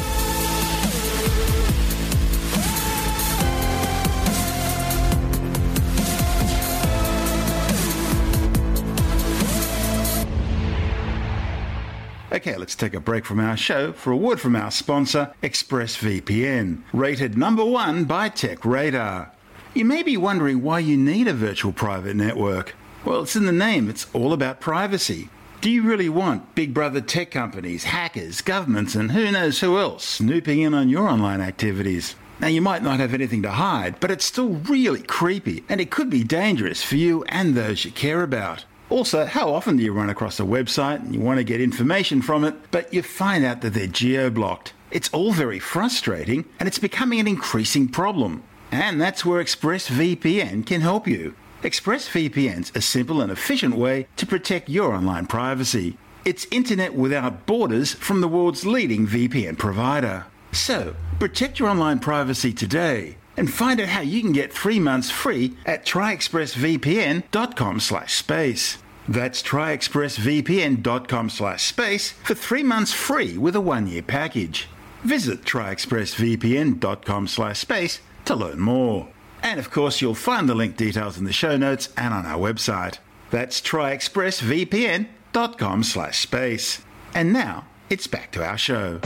Okay, 12.32 12.56
let's 12.56 12.74
take 12.74 12.94
a 12.94 13.01
break 13.01 13.27
from 13.27 13.41
our 13.41 13.58
show 13.58 13.93
for 13.93 14.10
a 14.10 14.17
word 14.17 14.41
from 14.41 14.56
our 14.56 14.70
sponsor, 14.70 15.34
ExpressVPN, 15.43 16.81
rated 16.94 17.36
number 17.36 17.62
one 17.62 18.06
by 18.06 18.31
TechRadar. 18.31 19.29
You 19.74 19.84
may 19.84 20.03
be 20.03 20.17
wondering 20.17 20.62
why 20.62 20.79
you 20.79 20.96
need 20.96 21.29
a 21.29 21.34
virtual 21.34 21.74
private 21.74 22.17
network. 22.17 22.74
Well, 23.05 23.24
it's 23.24 23.36
in 23.36 23.44
the 23.44 23.53
name, 23.53 23.91
it's 23.91 24.06
all 24.15 24.32
about 24.32 24.62
privacy. 24.62 25.29
Do 25.60 25.70
you 25.70 25.82
really 25.82 26.08
want 26.08 26.55
big 26.55 26.72
brother 26.72 27.03
tech 27.03 27.31
companies, 27.31 27.84
hackers, 27.84 28.41
governments, 28.41 28.94
and 28.94 29.12
who 29.12 29.31
knows 29.31 29.60
who 29.60 29.77
else 29.77 30.03
snooping 30.03 30.62
in 30.62 30.72
on 30.72 30.89
your 30.89 31.08
online 31.08 31.43
activities? 31.43 32.15
Now, 32.41 32.48
you 32.48 32.62
might 32.62 32.82
not 32.82 32.98
have 32.98 33.12
anything 33.12 33.43
to 33.43 33.51
hide, 33.51 34.01
but 34.01 34.10
it's 34.10 34.24
still 34.24 34.48
really 34.48 35.03
creepy, 35.03 35.65
and 35.69 35.82
it 35.82 35.91
could 35.91 36.08
be 36.08 36.24
dangerous 36.24 36.82
for 36.82 36.96
you 36.96 37.24
and 37.24 37.55
those 37.55 37.84
you 37.84 37.91
care 37.91 38.22
about. 38.22 38.65
Also, 38.93 39.25
how 39.25 39.55
often 39.55 39.79
do 39.79 39.82
you 39.82 39.91
run 39.91 40.11
across 40.11 40.39
a 40.39 40.43
website 40.43 40.96
and 40.96 41.15
you 41.15 41.20
want 41.20 41.39
to 41.39 41.44
get 41.44 41.63
information 41.63 42.20
from 42.20 42.44
it, 42.44 42.55
but 42.70 42.93
you 42.93 43.03
find 43.03 43.43
out 43.43 43.63
that 43.63 43.72
they're 43.72 43.87
geo 43.87 44.29
blocked? 44.29 44.75
It's 44.91 45.08
all 45.15 45.32
very 45.32 45.58
frustrating 45.58 46.44
and 46.61 46.67
it's 46.67 46.79
becoming 46.79 47.19
an 47.19 47.27
increasing 47.27 47.89
problem. 47.89 48.43
And 48.70 49.01
that's 49.01 49.25
where 49.25 49.43
ExpressVPN 49.43 50.67
can 50.67 50.82
help 50.82 51.08
you. 51.08 51.34
ExpressVPN's 51.63 52.70
a 52.75 52.82
simple 52.82 53.22
and 53.22 53.32
efficient 53.32 53.77
way 53.77 54.08
to 54.17 54.27
protect 54.27 54.69
your 54.69 54.93
online 54.93 55.25
privacy. 55.25 55.96
It's 56.27 56.46
internet 56.51 56.93
without 56.93 57.46
borders 57.46 57.94
from 57.94 58.20
the 58.20 58.29
world's 58.29 58.67
leading 58.67 59.06
VPN 59.06 59.56
provider. 59.56 60.27
So, 60.53 60.94
protect 61.19 61.58
your 61.58 61.70
online 61.70 61.99
privacy 61.99 62.53
today 62.53 63.17
and 63.39 63.51
find 63.51 63.81
out 63.81 63.89
how 63.89 64.03
you 64.03 64.20
can 64.20 64.32
get 64.32 64.53
three 64.53 64.79
months 64.79 65.11
free 65.11 65.56
at 65.65 65.87
tryexpressvpn.com 65.87 67.81
slash 67.81 68.15
space. 68.15 68.81
That's 69.12 69.42
tryexpressvpn.com 69.42 71.28
slash 71.28 71.64
space 71.64 72.12
for 72.12 72.34
three 72.34 72.62
months 72.62 72.94
free 72.94 73.36
with 73.36 73.54
a 73.54 73.60
one-year 73.60 74.04
package. 74.04 74.69
Visit 75.04 75.44
tryexpressvpn.com 75.44 77.28
slash 77.28 77.58
space 77.58 78.00
to 78.24 78.34
learn 78.34 78.58
more. 78.58 79.08
And 79.42 79.60
of 79.60 79.70
course, 79.70 80.00
you'll 80.00 80.14
find 80.14 80.48
the 80.48 80.54
link 80.54 80.78
details 80.78 81.19
in 81.19 81.26
the 81.26 81.32
show 81.32 81.58
notes 81.58 81.90
and 81.94 82.14
on 82.14 82.24
our 82.24 82.38
website. 82.38 82.96
That's 83.31 83.60
tryexpressvpn.com 83.60 85.82
slash 85.82 86.19
space. 86.19 86.81
And 87.14 87.34
now, 87.34 87.66
it's 87.90 88.06
back 88.06 88.32
to 88.32 88.42
our 88.42 88.56
show. 88.56 88.98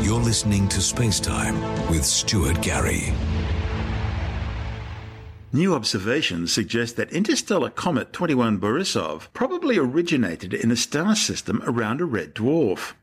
You're 0.00 0.18
listening 0.18 0.66
to 0.68 0.80
Space 0.80 1.20
Time 1.20 1.60
with 1.90 2.06
Stuart 2.06 2.62
Gary. 2.62 3.12
New 5.54 5.74
observations 5.74 6.50
suggest 6.50 6.96
that 6.96 7.12
interstellar 7.12 7.68
comet 7.68 8.10
21 8.14 8.58
Borisov 8.58 9.28
probably 9.34 9.76
originated 9.76 10.54
in 10.54 10.70
a 10.70 10.76
star 10.76 11.14
system 11.14 11.62
around 11.66 12.00
a 12.00 12.06
red 12.06 12.34
dwarf. 12.34 12.94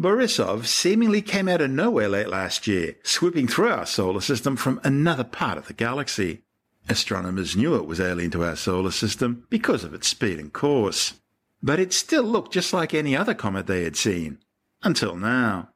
Borisov 0.00 0.64
seemingly 0.64 1.20
came 1.20 1.46
out 1.46 1.60
of 1.60 1.70
nowhere 1.70 2.08
late 2.08 2.28
last 2.28 2.66
year, 2.66 2.96
swooping 3.02 3.48
through 3.48 3.68
our 3.68 3.84
solar 3.84 4.22
system 4.22 4.56
from 4.56 4.80
another 4.82 5.24
part 5.24 5.58
of 5.58 5.66
the 5.66 5.74
galaxy. 5.74 6.40
Astronomers 6.88 7.54
knew 7.54 7.76
it 7.76 7.84
was 7.84 8.00
alien 8.00 8.30
to 8.30 8.44
our 8.44 8.56
solar 8.56 8.92
system 8.92 9.46
because 9.50 9.84
of 9.84 9.92
its 9.92 10.08
speed 10.08 10.38
and 10.38 10.54
course. 10.54 11.20
But 11.62 11.78
it 11.78 11.92
still 11.92 12.24
looked 12.24 12.54
just 12.54 12.72
like 12.72 12.94
any 12.94 13.14
other 13.14 13.34
comet 13.34 13.66
they 13.66 13.84
had 13.84 13.96
seen. 13.96 14.38
Until 14.82 15.16
now. 15.16 15.68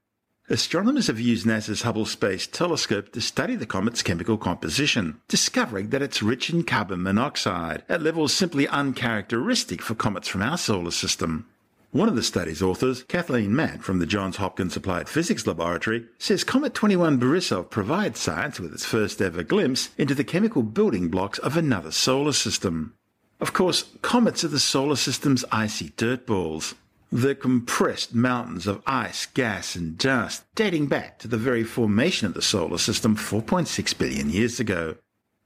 Astronomers 0.50 1.06
have 1.06 1.18
used 1.18 1.46
NASA's 1.46 1.82
Hubble 1.82 2.04
Space 2.04 2.46
Telescope 2.46 3.12
to 3.12 3.22
study 3.22 3.56
the 3.56 3.64
comet's 3.64 4.02
chemical 4.02 4.36
composition, 4.36 5.18
discovering 5.26 5.88
that 5.88 6.02
it's 6.02 6.22
rich 6.22 6.50
in 6.50 6.64
carbon 6.64 7.02
monoxide 7.02 7.82
at 7.88 8.02
levels 8.02 8.34
simply 8.34 8.68
uncharacteristic 8.68 9.80
for 9.80 9.94
comets 9.94 10.28
from 10.28 10.42
our 10.42 10.58
solar 10.58 10.90
system. 10.90 11.46
One 11.92 12.10
of 12.10 12.14
the 12.14 12.22
study's 12.22 12.60
authors, 12.60 13.04
Kathleen 13.04 13.56
Mandt 13.56 13.84
from 13.84 14.00
the 14.00 14.06
Johns 14.06 14.36
Hopkins 14.36 14.76
Applied 14.76 15.08
Physics 15.08 15.46
Laboratory, 15.46 16.04
says 16.18 16.44
Comet 16.44 16.74
21 16.74 17.18
Borisov 17.18 17.70
provides 17.70 18.20
science 18.20 18.60
with 18.60 18.74
its 18.74 18.84
first 18.84 19.22
ever 19.22 19.44
glimpse 19.44 19.88
into 19.96 20.14
the 20.14 20.24
chemical 20.24 20.62
building 20.62 21.08
blocks 21.08 21.38
of 21.38 21.56
another 21.56 21.90
solar 21.90 22.34
system. 22.34 22.92
Of 23.40 23.54
course, 23.54 23.84
comets 24.02 24.44
are 24.44 24.48
the 24.48 24.60
solar 24.60 24.96
system's 24.96 25.46
icy 25.50 25.94
dirt 25.96 26.26
balls, 26.26 26.74
the 27.10 27.34
compressed 27.34 28.14
mountains 28.14 28.66
of 28.66 28.82
ice, 28.86 29.26
gas, 29.26 29.76
and 29.76 29.96
dust 29.96 30.44
dating 30.54 30.86
back 30.86 31.18
to 31.18 31.28
the 31.28 31.36
very 31.36 31.64
formation 31.64 32.26
of 32.26 32.34
the 32.34 32.42
solar 32.42 32.78
system 32.78 33.16
4.6 33.16 33.98
billion 33.98 34.30
years 34.30 34.58
ago. 34.58 34.96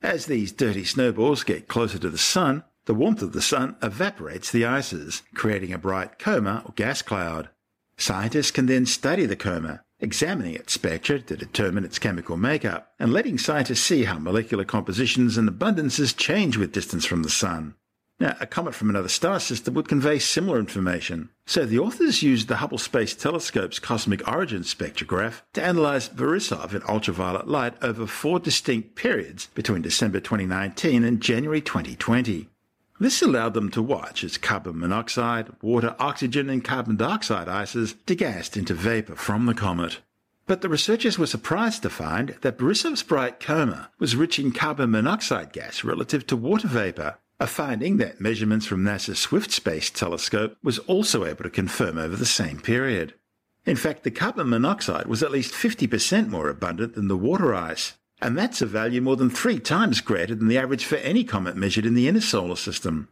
As 0.01 0.27
these 0.27 0.53
dirty 0.53 0.85
snowballs 0.85 1.43
get 1.43 1.69
closer 1.69 1.99
to 1.99 2.09
the 2.09 2.19
sun, 2.19 2.65
the 2.87 2.95
warmth 2.95 3.21
of 3.21 3.33
the 3.33 3.43
sun 3.43 3.77
evaporates 3.83 4.51
the 4.51 4.65
ices, 4.65 5.23
creating 5.35 5.73
a 5.73 5.79
bright 5.79 6.19
coma 6.19 6.63
or 6.65 6.73
gas 6.73 7.03
cloud. 7.03 7.51
Scientists 7.99 8.51
can 8.51 8.67
then 8.67 8.87
study 8.87 9.27
the 9.27 9.37
coma, 9.37 9.83
examining 10.01 10.55
its 10.55 10.73
spectra 10.73 11.19
to 11.21 11.37
determine 11.37 11.85
its 11.85 11.99
chemical 11.99 12.37
makeup, 12.37 12.93
and 12.99 13.13
letting 13.13 13.37
scientists 13.37 13.81
see 13.81 14.05
how 14.05 14.19
molecular 14.19 14.65
compositions 14.65 15.37
and 15.37 15.49
abundances 15.49 16.17
change 16.17 16.57
with 16.57 16.73
distance 16.73 17.05
from 17.05 17.25
the 17.25 17.29
sun. 17.29 17.75
Now, 18.21 18.37
a 18.41 18.47
comet 18.47 18.75
from 18.75 18.91
another 18.91 19.09
star 19.09 19.39
system 19.39 19.75
would 19.75 19.89
convey 19.89 20.19
similar 20.19 20.59
information. 20.59 21.29
So 21.47 21.65
the 21.65 21.79
authors 21.79 22.23
used 22.23 22.49
the 22.49 22.57
Hubble 22.57 22.79
Space 22.79 23.15
Telescope's 23.15 23.79
cosmic 23.79 24.27
origin 24.27 24.63
spectrograph 24.63 25.43
to 25.53 25.63
analyze 25.63 26.09
Borisov 26.09 26.75
in 26.75 26.83
ultraviolet 26.89 27.47
light 27.47 27.75
over 27.81 28.09
four 28.09 28.41
distinct 28.41 28.97
periods 28.97 29.47
between 29.55 29.83
December 29.83 30.19
2019 30.19 31.05
and 31.05 31.21
January 31.21 31.61
2020. 31.61 32.49
This 32.99 33.23
allowed 33.23 33.55
them 33.55 33.71
to 33.71 33.83
watch 33.83 34.25
as 34.25 34.37
carbon 34.37 34.81
monoxide, 34.81 35.51
water, 35.63 35.95
oxygen, 36.01 36.51
and 36.51 36.65
carbon 36.65 36.97
dioxide 36.97 37.49
ices 37.49 37.95
degassed 38.05 38.57
into 38.57 38.75
vapor 38.75 39.15
from 39.15 39.47
the 39.47 39.55
comet. 39.55 40.01
But 40.47 40.63
the 40.63 40.69
researchers 40.69 41.19
were 41.19 41.27
surprised 41.27 41.83
to 41.83 41.91
find 41.91 42.31
that 42.41 42.59
Borisov's 42.59 43.05
bright 43.05 43.39
coma 43.39 43.91
was 44.01 44.17
rich 44.17 44.41
in 44.41 44.51
carbon 44.51 44.91
monoxide 44.91 45.53
gas 45.53 45.85
relative 45.85 46.27
to 46.27 46.37
water 46.37 46.67
vapor, 46.67 47.19
a 47.41 47.47
finding 47.47 47.99
that 47.99 48.21
measurements 48.21 48.67
from 48.67 48.83
NASA's 48.83 49.19
Swift 49.19 49.53
Space 49.53 49.91
Telescope 49.91 50.57
was 50.63 50.81
also 50.81 51.25
able 51.25 51.45
to 51.45 51.51
confirm 51.51 51.97
over 51.97 52.17
the 52.17 52.27
same 52.27 52.61
period. 52.61 53.15
In 53.65 53.77
fact, 53.77 54.03
the 54.03 54.11
carbon 54.11 54.49
monoxide 54.49 55.07
was 55.07 55.23
at 55.23 55.31
least 55.31 55.55
50% 55.55 56.29
more 56.29 56.49
abundant 56.49 56.95
than 56.95 57.07
the 57.07 57.17
water 57.17 57.55
ice, 57.55 57.95
and 58.21 58.37
that's 58.37 58.61
a 58.61 58.67
value 58.67 59.01
more 59.01 59.15
than 59.15 59.31
three 59.31 59.61
times 59.61 60.01
greater 60.01 60.35
than 60.35 60.49
the 60.49 60.59
average 60.59 60.85
for 60.85 60.97
any 60.97 61.23
comet 61.23 61.57
measured 61.57 61.87
in 61.87 61.95
the 61.95 62.09
inner 62.09 62.21
solar 62.21 62.57
system. 62.57 63.09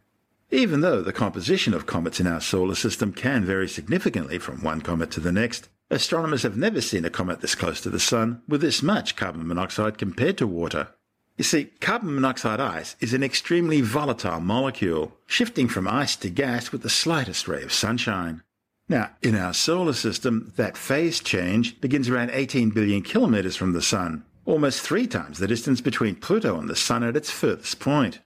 Even 0.51 0.81
though 0.81 1.01
the 1.01 1.13
composition 1.13 1.73
of 1.73 1.85
comets 1.85 2.19
in 2.19 2.27
our 2.27 2.41
solar 2.41 2.75
system 2.75 3.13
can 3.13 3.45
vary 3.45 3.67
significantly 3.67 4.39
from 4.39 4.61
one 4.61 4.81
comet 4.81 5.11
to 5.11 5.19
the 5.21 5.31
next, 5.31 5.69
astronomers 5.89 6.43
have 6.43 6.57
never 6.57 6.81
seen 6.81 7.05
a 7.05 7.09
comet 7.09 7.39
this 7.39 7.55
close 7.55 7.79
to 7.81 7.89
the 7.89 7.99
Sun 7.99 8.41
with 8.47 8.59
this 8.59 8.83
much 8.83 9.15
carbon 9.15 9.47
monoxide 9.47 9.97
compared 9.97 10.37
to 10.37 10.47
water. 10.47 10.89
You 11.37 11.43
see, 11.43 11.65
carbon 11.65 12.15
monoxide 12.15 12.59
ice 12.59 12.95
is 12.99 13.13
an 13.13 13.21
extremely 13.21 13.81
volatile 13.81 14.39
molecule, 14.39 15.15
shifting 15.27 15.67
from 15.67 15.87
ice 15.87 16.15
to 16.17 16.31
gas 16.31 16.71
with 16.71 16.81
the 16.81 16.89
slightest 16.89 17.47
ray 17.47 17.61
of 17.61 17.71
sunshine. 17.71 18.41
Now, 18.89 19.11
in 19.21 19.35
our 19.35 19.53
solar 19.53 19.93
system, 19.93 20.51
that 20.55 20.75
phase 20.75 21.19
change 21.19 21.79
begins 21.79 22.09
around 22.09 22.31
18 22.31 22.71
billion 22.71 23.03
kilometers 23.03 23.55
from 23.55 23.73
the 23.73 23.83
Sun, 23.83 24.23
almost 24.45 24.81
three 24.81 25.05
times 25.05 25.37
the 25.37 25.45
distance 25.45 25.79
between 25.79 26.15
Pluto 26.15 26.57
and 26.57 26.67
the 26.67 26.75
Sun 26.75 27.03
at 27.03 27.15
its 27.15 27.29
furthest 27.29 27.79
point. 27.79 28.19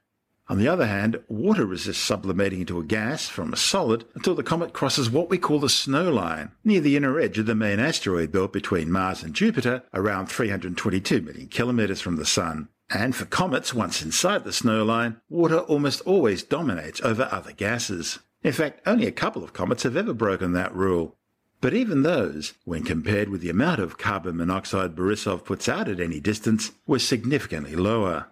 On 0.47 0.57
the 0.57 0.69
other 0.69 0.87
hand, 0.87 1.21
water 1.27 1.65
resists 1.65 2.01
sublimating 2.01 2.61
into 2.61 2.79
a 2.79 2.83
gas 2.83 3.27
from 3.27 3.51
a 3.51 3.57
solid 3.57 4.05
until 4.15 4.35
the 4.35 4.43
comet 4.43 4.71
crosses 4.71 5.09
what 5.09 5.29
we 5.29 5.37
call 5.37 5.59
the 5.59 5.69
snow 5.69 6.11
line, 6.11 6.51
near 6.63 6.79
the 6.79 6.95
inner 6.95 7.19
edge 7.19 7.37
of 7.37 7.45
the 7.45 7.55
main 7.55 7.79
asteroid 7.79 8.31
belt 8.31 8.53
between 8.53 8.91
Mars 8.91 9.21
and 9.21 9.33
Jupiter, 9.33 9.83
around 9.93 10.27
322 10.27 11.21
million 11.21 11.47
kilometers 11.47 11.99
from 11.99 12.15
the 12.15 12.25
Sun. 12.25 12.69
And 12.93 13.15
for 13.15 13.25
comets, 13.25 13.73
once 13.73 14.01
inside 14.01 14.43
the 14.43 14.51
snow 14.51 14.83
line, 14.83 15.21
water 15.29 15.59
almost 15.59 16.01
always 16.01 16.43
dominates 16.43 16.99
over 17.01 17.29
other 17.31 17.53
gases. 17.53 18.19
In 18.43 18.51
fact, 18.51 18.81
only 18.85 19.07
a 19.07 19.11
couple 19.11 19.43
of 19.43 19.53
comets 19.53 19.83
have 19.83 19.95
ever 19.95 20.13
broken 20.13 20.51
that 20.53 20.75
rule. 20.75 21.15
But 21.61 21.73
even 21.73 22.01
those, 22.01 22.53
when 22.65 22.83
compared 22.83 23.29
with 23.29 23.41
the 23.41 23.49
amount 23.49 23.79
of 23.79 23.97
carbon 23.97 24.35
monoxide 24.35 24.95
Borisov 24.95 25.45
puts 25.45 25.69
out 25.69 25.87
at 25.87 25.99
any 25.99 26.19
distance, 26.19 26.71
were 26.85 26.99
significantly 26.99 27.75
lower. 27.75 28.27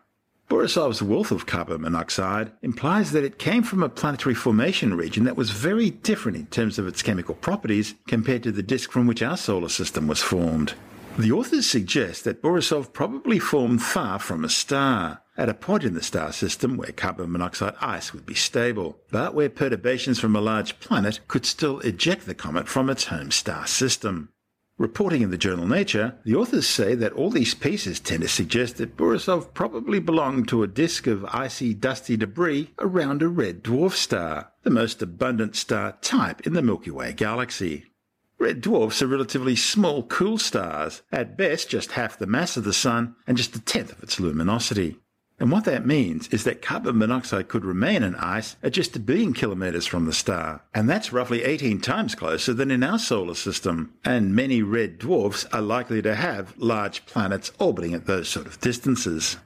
Borisov's 0.50 1.04
wealth 1.04 1.32
of 1.32 1.46
carbon 1.46 1.82
monoxide 1.82 2.52
implies 2.64 3.12
that 3.12 3.24
it 3.24 3.38
came 3.38 3.62
from 3.62 3.84
a 3.84 3.88
planetary 3.88 4.34
formation 4.34 4.96
region 4.96 5.24
that 5.26 5.38
was 5.38 5.52
very 5.52 5.92
different 5.92 6.38
in 6.38 6.48
terms 6.48 6.80
of 6.80 6.88
its 6.88 7.04
chemical 7.04 7.36
properties 7.36 7.94
compared 8.08 8.42
to 8.44 8.52
the 8.52 8.64
disk 8.64 8.92
from 8.92 9.06
which 9.06 9.22
our 9.22 9.38
solar 9.38 9.70
system 9.70 10.08
was 10.08 10.24
formed. 10.24 10.74
The 11.18 11.32
authors 11.32 11.66
suggest 11.66 12.24
that 12.24 12.42
Borisov 12.42 12.94
probably 12.94 13.40
formed 13.40 13.82
far 13.82 14.20
from 14.20 14.46
a 14.46 14.50
star, 14.50 15.22
at 15.38 15.50
a 15.50 15.54
point 15.54 15.84
in 15.84 15.94
the 15.94 16.04
star 16.04 16.32
system 16.32 16.78
where 16.78 16.92
carbon 16.92 17.32
monoxide 17.32 17.76
ice 17.82 18.14
would 18.14 18.26
be 18.26 18.36
stable, 18.36 19.00
but 19.12 19.34
where 19.34 19.50
perturbations 19.50 20.20
from 20.20 20.36
a 20.36 20.42
large 20.42 20.80
planet 20.80 21.20
could 21.28 21.46
still 21.46 21.80
eject 21.80 22.26
the 22.26 22.34
comet 22.34 22.68
from 22.68 22.90
its 22.90 23.06
home 23.06 23.32
star 23.32 23.68
system. 23.68 24.30
Reporting 24.78 25.22
in 25.22 25.30
the 25.30 25.38
journal 25.38 25.68
Nature, 25.68 26.16
the 26.24 26.36
authors 26.36 26.66
say 26.66 26.96
that 26.96 27.12
all 27.12 27.30
these 27.30 27.54
pieces 27.54 28.00
tend 28.00 28.22
to 28.22 28.30
suggest 28.30 28.78
that 28.78 28.96
Borisov 28.96 29.54
probably 29.54 30.00
belonged 30.00 30.48
to 30.48 30.64
a 30.64 30.68
disk 30.68 31.06
of 31.06 31.26
icy, 31.26 31.74
dusty 31.74 32.16
debris 32.16 32.72
around 32.80 33.22
a 33.22 33.28
red 33.28 33.62
dwarf 33.62 33.92
star, 33.92 34.54
the 34.64 34.70
most 34.70 35.02
abundant 35.02 35.58
star 35.58 35.98
type 36.02 36.48
in 36.48 36.54
the 36.54 36.62
Milky 36.62 36.92
Way 36.92 37.12
galaxy. 37.12 37.88
Red 38.40 38.62
dwarfs 38.62 39.02
are 39.02 39.08
relatively 39.08 39.58
small, 39.58 40.04
cool 40.04 40.38
stars, 40.38 41.02
at 41.12 41.38
best 41.38 41.70
just 41.70 41.92
half 41.92 42.18
the 42.18 42.26
mass 42.26 42.56
of 42.56 42.64
the 42.64 42.72
Sun 42.72 43.16
and 43.28 43.36
just 43.36 43.54
a 43.56 43.60
tenth 43.60 43.92
of 43.92 44.02
its 44.02 44.18
luminosity. 44.18 44.96
And 45.42 45.52
what 45.52 45.66
that 45.66 45.86
means 45.86 46.30
is 46.30 46.46
that 46.46 46.62
carbon 46.62 46.98
monoxide 46.98 47.50
could 47.50 47.66
remain 47.66 48.02
in 48.02 48.16
ice 48.16 48.56
at 48.64 48.74
just 48.74 48.96
a 48.96 49.00
billion 49.00 49.34
kilometers 49.34 49.86
from 49.86 50.06
the 50.06 50.14
star, 50.14 50.62
and 50.74 50.90
that's 50.90 51.12
roughly 51.12 51.44
18 51.44 51.82
times 51.82 52.16
closer 52.16 52.54
than 52.54 52.72
in 52.72 52.84
our 52.84 53.00
solar 53.00 53.36
system. 53.36 53.94
And 54.06 54.36
many 54.36 54.62
red 54.62 55.00
dwarfs 55.00 55.46
are 55.52 55.62
likely 55.62 56.02
to 56.02 56.16
have 56.16 56.58
large 56.58 57.06
planets 57.06 57.52
orbiting 57.60 57.94
at 57.94 58.06
those 58.06 58.30
sort 58.30 58.48
of 58.48 58.60
distances. 58.62 59.38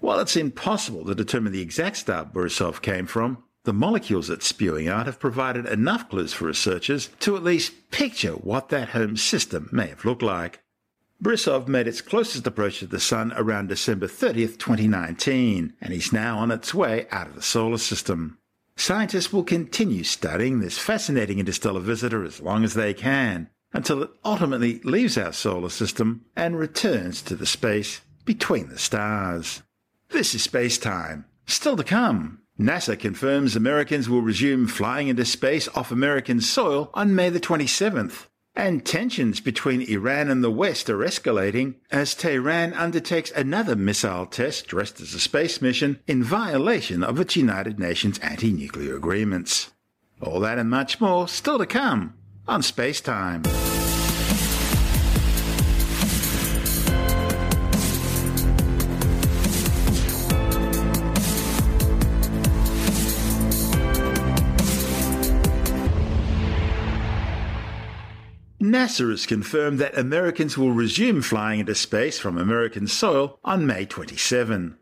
While 0.00 0.18
it's 0.18 0.36
impossible 0.36 1.04
to 1.04 1.14
determine 1.14 1.52
the 1.52 1.62
exact 1.62 1.98
star 1.98 2.24
Borisov 2.24 2.82
came 2.82 3.06
from, 3.06 3.42
the 3.64 3.72
molecules 3.72 4.30
it's 4.30 4.46
spewing 4.46 4.88
out 4.88 5.06
have 5.06 5.20
provided 5.20 5.66
enough 5.66 6.08
clues 6.08 6.32
for 6.32 6.46
researchers 6.46 7.08
to 7.20 7.36
at 7.36 7.42
least 7.42 7.90
picture 7.90 8.32
what 8.32 8.70
that 8.70 8.90
home 8.90 9.16
system 9.16 9.68
may 9.70 9.88
have 9.88 10.04
looked 10.04 10.22
like. 10.22 10.62
Borisov 11.22 11.68
made 11.68 11.86
its 11.86 12.00
closest 12.00 12.46
approach 12.46 12.78
to 12.78 12.86
the 12.86 12.98
Sun 12.98 13.34
around 13.36 13.68
December 13.68 14.06
30th, 14.06 14.58
2019, 14.58 15.74
and 15.78 15.92
is 15.92 16.12
now 16.12 16.38
on 16.38 16.50
its 16.50 16.72
way 16.72 17.06
out 17.10 17.26
of 17.26 17.34
the 17.34 17.42
solar 17.42 17.76
system. 17.76 18.38
Scientists 18.76 19.30
will 19.30 19.44
continue 19.44 20.02
studying 20.02 20.60
this 20.60 20.78
fascinating 20.78 21.38
interstellar 21.38 21.80
visitor 21.80 22.24
as 22.24 22.40
long 22.40 22.64
as 22.64 22.72
they 22.72 22.94
can, 22.94 23.50
until 23.74 24.02
it 24.02 24.10
ultimately 24.24 24.80
leaves 24.84 25.18
our 25.18 25.32
solar 25.32 25.68
system 25.68 26.24
and 26.34 26.58
returns 26.58 27.20
to 27.20 27.36
the 27.36 27.44
space 27.44 28.00
between 28.24 28.70
the 28.70 28.78
stars. 28.78 29.62
This 30.08 30.34
is 30.34 30.42
Space 30.42 30.78
Time. 30.78 31.26
Still 31.46 31.76
to 31.76 31.84
come. 31.84 32.40
NASA 32.60 32.98
confirms 32.98 33.56
Americans 33.56 34.06
will 34.06 34.20
resume 34.20 34.66
flying 34.66 35.08
into 35.08 35.24
space 35.24 35.66
off 35.68 35.90
American 35.90 36.42
soil 36.42 36.90
on 36.92 37.14
May 37.14 37.30
the 37.30 37.40
27th. 37.40 38.26
And 38.54 38.84
tensions 38.84 39.40
between 39.40 39.80
Iran 39.80 40.28
and 40.28 40.44
the 40.44 40.50
West 40.50 40.90
are 40.90 40.98
escalating 40.98 41.76
as 41.90 42.14
Tehran 42.14 42.74
undertakes 42.74 43.30
another 43.30 43.76
missile 43.76 44.26
test 44.26 44.66
dressed 44.66 45.00
as 45.00 45.14
a 45.14 45.20
space 45.20 45.62
mission 45.62 46.00
in 46.06 46.22
violation 46.22 47.02
of 47.02 47.18
its 47.18 47.34
United 47.34 47.78
Nations 47.78 48.18
anti 48.18 48.52
nuclear 48.52 48.94
agreements. 48.94 49.72
All 50.20 50.40
that 50.40 50.58
and 50.58 50.68
much 50.68 51.00
more 51.00 51.28
still 51.28 51.56
to 51.58 51.64
come 51.66 52.12
on 52.46 52.62
Space 52.62 53.00
Time. 53.00 53.42
NASA 68.80 69.10
has 69.10 69.26
confirmed 69.26 69.78
that 69.78 69.98
Americans 69.98 70.56
will 70.56 70.72
resume 70.72 71.20
flying 71.20 71.60
into 71.60 71.74
space 71.74 72.18
from 72.18 72.38
American 72.38 72.86
soil 72.86 73.38
on 73.44 73.66
May 73.66 73.84
27. 73.84 74.78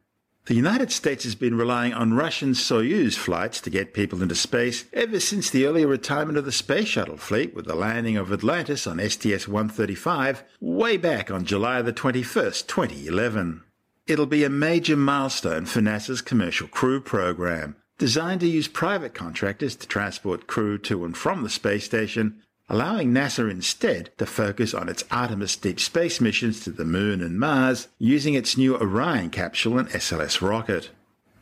The 0.46 0.54
United 0.54 0.92
States 0.92 1.24
has 1.24 1.34
been 1.34 1.56
relying 1.56 1.92
on 1.92 2.14
Russian 2.14 2.52
Soyuz 2.52 3.16
flights 3.16 3.60
to 3.60 3.70
get 3.70 3.94
people 3.94 4.22
into 4.22 4.36
space 4.36 4.84
ever 4.92 5.18
since 5.18 5.50
the 5.50 5.66
earlier 5.66 5.88
retirement 5.88 6.38
of 6.38 6.44
the 6.44 6.52
space 6.52 6.86
shuttle 6.86 7.16
fleet 7.16 7.56
with 7.56 7.66
the 7.66 7.74
landing 7.74 8.16
of 8.16 8.32
Atlantis 8.32 8.86
on 8.86 9.00
STS-135 9.00 10.42
way 10.60 10.96
back 10.96 11.32
on 11.32 11.44
July 11.44 11.82
the 11.82 11.92
21st, 11.92 12.68
2011. 12.68 13.64
It'll 14.06 14.26
be 14.26 14.44
a 14.44 14.48
major 14.48 14.96
milestone 14.96 15.66
for 15.66 15.80
NASA's 15.80 16.22
commercial 16.22 16.68
crew 16.68 17.00
program, 17.00 17.74
designed 17.98 18.42
to 18.42 18.46
use 18.46 18.68
private 18.68 19.12
contractors 19.12 19.74
to 19.74 19.88
transport 19.88 20.46
crew 20.46 20.78
to 20.78 21.04
and 21.04 21.16
from 21.16 21.42
the 21.42 21.50
space 21.50 21.84
station 21.84 22.40
allowing 22.68 23.12
NASA 23.12 23.50
instead 23.50 24.10
to 24.18 24.26
focus 24.26 24.74
on 24.74 24.88
its 24.88 25.04
Artemis 25.10 25.56
deep 25.56 25.80
space 25.80 26.20
missions 26.20 26.60
to 26.60 26.70
the 26.70 26.84
Moon 26.84 27.20
and 27.20 27.38
Mars 27.38 27.88
using 27.98 28.34
its 28.34 28.56
new 28.56 28.76
Orion 28.76 29.30
capsule 29.30 29.78
and 29.78 29.88
SLS 29.88 30.40
rocket. 30.40 30.90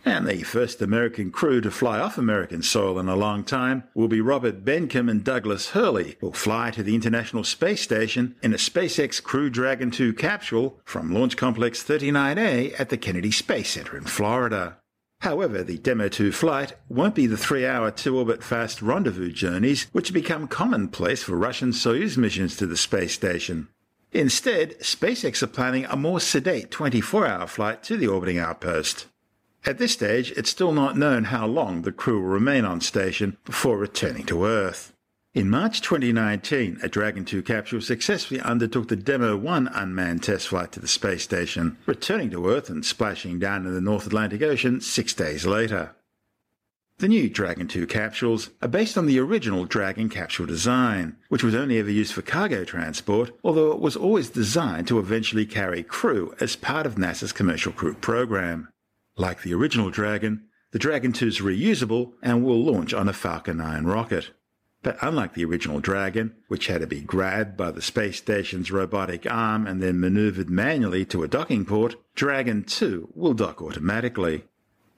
And 0.04 0.24
the 0.24 0.44
first 0.44 0.80
American 0.80 1.32
crew 1.32 1.60
to 1.60 1.70
fly 1.70 1.98
off 1.98 2.16
American 2.16 2.62
soil 2.62 3.00
in 3.00 3.08
a 3.08 3.16
long 3.16 3.42
time 3.42 3.82
will 3.92 4.06
be 4.06 4.20
Robert 4.20 4.64
Behnken 4.64 5.10
and 5.10 5.24
Douglas 5.24 5.70
Hurley, 5.70 6.16
who'll 6.20 6.32
fly 6.32 6.70
to 6.70 6.84
the 6.84 6.94
International 6.94 7.42
Space 7.42 7.80
Station 7.80 8.36
in 8.40 8.54
a 8.54 8.56
SpaceX 8.56 9.20
Crew 9.20 9.50
Dragon 9.50 9.90
2 9.90 10.12
capsule 10.12 10.78
from 10.84 11.12
Launch 11.12 11.36
Complex 11.36 11.82
39A 11.82 12.78
at 12.78 12.88
the 12.88 12.96
Kennedy 12.96 13.32
Space 13.32 13.70
Center 13.70 13.96
in 13.96 14.04
Florida. 14.04 14.76
However, 15.26 15.64
the 15.64 15.78
Demo 15.78 16.08
2 16.08 16.30
flight 16.30 16.74
won't 16.88 17.16
be 17.16 17.26
the 17.26 17.36
three 17.36 17.66
hour 17.66 17.90
two 17.90 18.16
orbit 18.16 18.44
fast 18.44 18.80
rendezvous 18.80 19.32
journeys 19.32 19.88
which 19.90 20.12
become 20.12 20.46
commonplace 20.46 21.24
for 21.24 21.36
Russian 21.36 21.72
Soyuz 21.72 22.16
missions 22.16 22.54
to 22.54 22.64
the 22.64 22.76
space 22.76 23.14
station. 23.14 23.66
Instead, 24.12 24.78
SpaceX 24.78 25.42
are 25.42 25.48
planning 25.48 25.84
a 25.86 25.96
more 25.96 26.20
sedate 26.20 26.70
24 26.70 27.26
hour 27.26 27.48
flight 27.48 27.82
to 27.82 27.96
the 27.96 28.06
orbiting 28.06 28.38
outpost. 28.38 29.06
At 29.64 29.78
this 29.78 29.90
stage, 29.90 30.30
it's 30.36 30.50
still 30.50 30.70
not 30.70 30.96
known 30.96 31.24
how 31.24 31.44
long 31.44 31.82
the 31.82 31.90
crew 31.90 32.20
will 32.20 32.28
remain 32.28 32.64
on 32.64 32.80
station 32.80 33.36
before 33.44 33.78
returning 33.78 34.26
to 34.26 34.44
Earth. 34.44 34.92
In 35.36 35.50
March 35.50 35.82
2019, 35.82 36.78
a 36.82 36.88
Dragon 36.88 37.22
2 37.26 37.42
capsule 37.42 37.82
successfully 37.82 38.40
undertook 38.40 38.88
the 38.88 38.96
Demo 38.96 39.36
1 39.36 39.68
unmanned 39.68 40.22
test 40.22 40.48
flight 40.48 40.72
to 40.72 40.80
the 40.80 40.88
space 40.88 41.24
station, 41.24 41.76
returning 41.84 42.30
to 42.30 42.48
Earth 42.48 42.70
and 42.70 42.82
splashing 42.82 43.38
down 43.38 43.66
in 43.66 43.74
the 43.74 43.82
North 43.82 44.06
Atlantic 44.06 44.40
Ocean 44.40 44.80
six 44.80 45.12
days 45.12 45.44
later. 45.44 45.94
The 47.00 47.08
new 47.08 47.28
Dragon 47.28 47.68
2 47.68 47.86
capsules 47.86 48.48
are 48.62 48.68
based 48.68 48.96
on 48.96 49.04
the 49.04 49.18
original 49.18 49.66
Dragon 49.66 50.08
capsule 50.08 50.46
design, 50.46 51.18
which 51.28 51.44
was 51.44 51.54
only 51.54 51.78
ever 51.78 51.90
used 51.90 52.14
for 52.14 52.22
cargo 52.22 52.64
transport, 52.64 53.32
although 53.44 53.72
it 53.72 53.80
was 53.80 53.94
always 53.94 54.30
designed 54.30 54.88
to 54.88 54.98
eventually 54.98 55.44
carry 55.44 55.82
crew 55.82 56.34
as 56.40 56.56
part 56.56 56.86
of 56.86 56.94
NASA's 56.94 57.32
commercial 57.32 57.72
crew 57.72 57.92
program. 57.92 58.68
Like 59.18 59.42
the 59.42 59.52
original 59.52 59.90
Dragon, 59.90 60.46
the 60.70 60.78
Dragon 60.78 61.12
2 61.12 61.26
is 61.26 61.40
reusable 61.40 62.14
and 62.22 62.42
will 62.42 62.64
launch 62.64 62.94
on 62.94 63.06
a 63.06 63.12
Falcon 63.12 63.58
9 63.58 63.84
rocket. 63.84 64.30
But 64.86 64.98
unlike 65.02 65.34
the 65.34 65.44
original 65.44 65.80
Dragon, 65.80 66.36
which 66.46 66.68
had 66.68 66.80
to 66.80 66.86
be 66.86 67.00
grabbed 67.00 67.56
by 67.56 67.72
the 67.72 67.82
space 67.82 68.18
station's 68.18 68.70
robotic 68.70 69.28
arm 69.28 69.66
and 69.66 69.82
then 69.82 69.98
maneuvered 69.98 70.48
manually 70.48 71.04
to 71.06 71.24
a 71.24 71.28
docking 71.28 71.64
port, 71.64 71.96
Dragon 72.14 72.62
2 72.62 73.08
will 73.12 73.34
dock 73.34 73.60
automatically. 73.60 74.44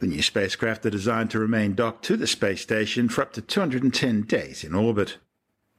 The 0.01 0.07
new 0.07 0.21
spacecraft 0.21 0.85
are 0.85 0.91
designed 0.91 1.31
to 1.31 1.39
remain 1.39 1.75
docked 1.75 2.05
to 2.05 2.19
the 2.19 2.27
space 2.27 2.61
station 2.61 3.09
for 3.09 3.23
up 3.23 3.33
to 3.33 3.41
210 3.41 4.25
days 4.25 4.63
in 4.63 4.75
orbit. 4.75 5.17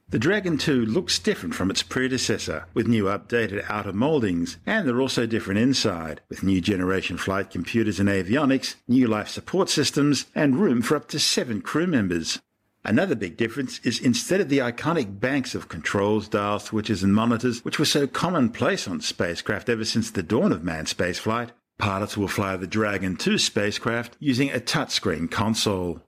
The 0.08 0.18
Dragon 0.18 0.58
2 0.58 0.84
looks 0.86 1.20
different 1.20 1.54
from 1.54 1.70
its 1.70 1.84
predecessor, 1.84 2.66
with 2.74 2.88
new 2.88 3.04
updated 3.04 3.64
outer 3.70 3.92
mouldings, 3.92 4.56
and 4.66 4.88
they're 4.88 5.00
also 5.00 5.24
different 5.24 5.60
inside, 5.60 6.20
with 6.28 6.42
new 6.42 6.60
generation 6.60 7.16
flight 7.16 7.48
computers 7.48 8.00
and 8.00 8.08
avionics, 8.08 8.74
new 8.88 9.06
life 9.06 9.28
support 9.28 9.68
systems, 9.68 10.26
and 10.34 10.56
room 10.56 10.82
for 10.82 10.96
up 10.96 11.06
to 11.10 11.20
seven 11.20 11.62
crew 11.62 11.86
members. 11.86 12.40
Another 12.84 13.14
big 13.14 13.36
difference 13.36 13.78
is 13.80 14.00
instead 14.00 14.40
of 14.40 14.48
the 14.48 14.58
iconic 14.58 15.20
banks 15.20 15.54
of 15.54 15.68
controls, 15.68 16.28
dials, 16.28 16.64
switches, 16.64 17.02
and 17.02 17.14
monitors, 17.14 17.64
which 17.64 17.78
were 17.78 17.84
so 17.84 18.06
commonplace 18.06 18.88
on 18.88 19.00
spacecraft 19.00 19.68
ever 19.68 19.84
since 19.84 20.10
the 20.10 20.22
dawn 20.22 20.50
of 20.50 20.64
manned 20.64 20.86
spaceflight, 20.86 21.50
pilots 21.78 22.16
will 22.16 22.28
fly 22.28 22.56
the 22.56 22.66
Dragon 22.66 23.16
2 23.16 23.36
spacecraft 23.36 24.16
using 24.18 24.50
a 24.50 24.60
touchscreen 24.60 25.30
console. 25.30 26.00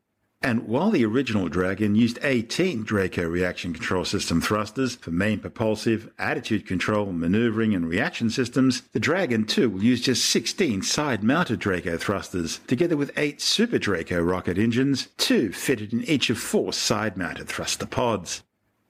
And 0.45 0.67
while 0.67 0.91
the 0.91 1.05
original 1.05 1.49
Dragon 1.49 1.95
used 1.95 2.19
18 2.21 2.83
Draco 2.83 3.23
reaction 3.25 3.73
control 3.73 4.05
system 4.05 4.41
thrusters 4.41 4.97
for 4.97 5.13
main 5.13 5.39
propulsive, 5.39 6.11
attitude 6.19 6.67
control, 6.67 7.13
maneuvering, 7.13 7.75
and 7.75 7.89
reaction 7.89 8.29
systems, 8.29 8.83
the 8.93 8.99
Dragon 8.99 9.45
2 9.45 9.71
will 9.71 9.85
use 9.85 10.01
just 10.01 10.27
16 10.27 10.83
side 10.83 11.23
mounted 11.23 11.61
Draco 11.61 11.97
thrusters, 11.97 12.59
together 12.67 12.97
with 12.97 13.17
8 13.17 13.41
Super 13.41 13.79
Draco 13.79 14.21
rocket 14.21 14.59
engines, 14.59 15.09
two 15.17 15.53
fitted 15.53 15.93
in 15.93 16.03
each 16.05 16.29
of 16.29 16.39
four 16.39 16.73
side 16.73 17.17
mounted 17.17 17.47
thruster 17.47 17.87
pods. 17.87 18.43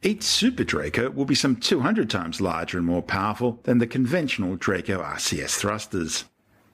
Each 0.02 0.22
Super 0.22 0.64
Draco 0.64 1.10
will 1.10 1.26
be 1.26 1.34
some 1.34 1.56
200 1.56 2.08
times 2.08 2.40
larger 2.40 2.78
and 2.78 2.86
more 2.86 3.02
powerful 3.02 3.60
than 3.64 3.76
the 3.76 3.86
conventional 3.86 4.56
Draco 4.56 5.02
RCS 5.02 5.58
thrusters. 5.58 6.24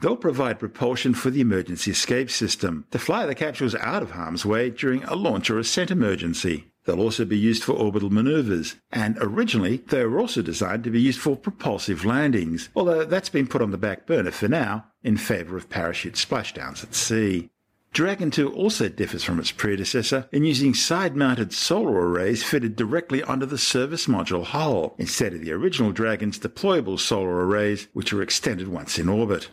They'll 0.00 0.16
provide 0.16 0.60
propulsion 0.60 1.14
for 1.14 1.30
the 1.30 1.40
emergency 1.40 1.90
escape 1.90 2.30
system 2.30 2.86
to 2.92 2.98
fly 2.98 3.26
the 3.26 3.34
capsules 3.34 3.74
out 3.74 4.02
of 4.02 4.12
harm's 4.12 4.46
way 4.46 4.70
during 4.70 5.02
a 5.04 5.16
launch 5.16 5.50
or 5.50 5.58
ascent 5.58 5.90
emergency. 5.90 6.66
They'll 6.84 7.00
also 7.00 7.24
be 7.24 7.36
used 7.36 7.64
for 7.64 7.72
orbital 7.72 8.08
maneuvers, 8.08 8.76
and 8.90 9.18
originally 9.20 9.78
they 9.88 10.06
were 10.06 10.20
also 10.20 10.40
designed 10.40 10.84
to 10.84 10.90
be 10.90 11.00
used 11.00 11.20
for 11.20 11.36
propulsive 11.36 12.04
landings, 12.04 12.70
although 12.74 13.04
that's 13.04 13.28
been 13.28 13.46
put 13.46 13.60
on 13.60 13.72
the 13.72 13.76
back 13.76 14.06
burner 14.06 14.30
for 14.30 14.48
now 14.48 14.86
in 15.02 15.16
favour 15.16 15.56
of 15.56 15.68
parachute 15.68 16.14
splashdowns 16.14 16.82
at 16.82 16.94
sea. 16.94 17.50
Dragon 17.92 18.30
2 18.30 18.52
also 18.52 18.88
differs 18.88 19.24
from 19.24 19.40
its 19.40 19.50
predecessor 19.50 20.28
in 20.30 20.44
using 20.44 20.74
side 20.74 21.16
mounted 21.16 21.52
solar 21.52 22.08
arrays 22.08 22.44
fitted 22.44 22.76
directly 22.76 23.22
onto 23.22 23.46
the 23.46 23.58
service 23.58 24.06
module 24.06 24.44
hull, 24.44 24.94
instead 24.98 25.34
of 25.34 25.40
the 25.40 25.52
original 25.52 25.90
Dragon's 25.90 26.38
deployable 26.38 27.00
solar 27.00 27.46
arrays, 27.46 27.88
which 27.94 28.12
are 28.12 28.22
extended 28.22 28.68
once 28.68 28.98
in 28.98 29.08
orbit. 29.08 29.48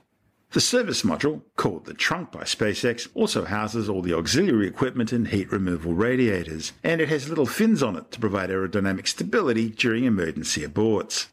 The 0.56 0.62
service 0.62 1.02
module, 1.02 1.42
called 1.58 1.84
the 1.84 1.94
trunk 1.94 2.32
by 2.32 2.44
SpaceX, 2.44 3.10
also 3.14 3.44
houses 3.44 3.90
all 3.90 4.02
the 4.02 4.14
auxiliary 4.14 4.68
equipment 4.68 5.12
and 5.12 5.28
heat 5.28 5.52
removal 5.52 5.94
radiators, 5.94 6.72
and 6.82 7.02
it 7.02 7.10
has 7.10 7.28
little 7.28 7.46
fins 7.46 7.84
on 7.84 7.98
it 7.98 8.10
to 8.12 8.22
provide 8.22 8.50
aerodynamic 8.50 9.06
stability 9.06 9.68
during 9.68 10.06
emergency 10.06 10.66
aborts. 10.66 11.28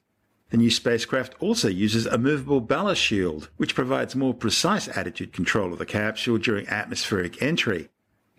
The 0.51 0.57
new 0.57 0.73
spacecraft 0.73 1.37
also 1.39 1.69
uses 1.69 2.05
a 2.05 2.19
movable 2.19 2.61
ballast 2.61 3.01
shield, 3.01 3.49
which 3.59 3.77
provides 3.77 4.17
more 4.17 4.35
precise 4.35 4.89
attitude 4.89 5.33
control 5.33 5.73
of 5.73 5.79
the 5.79 5.87
capsule 5.87 6.39
during 6.39 6.67
atmospheric 6.67 7.41
entry, 7.41 7.91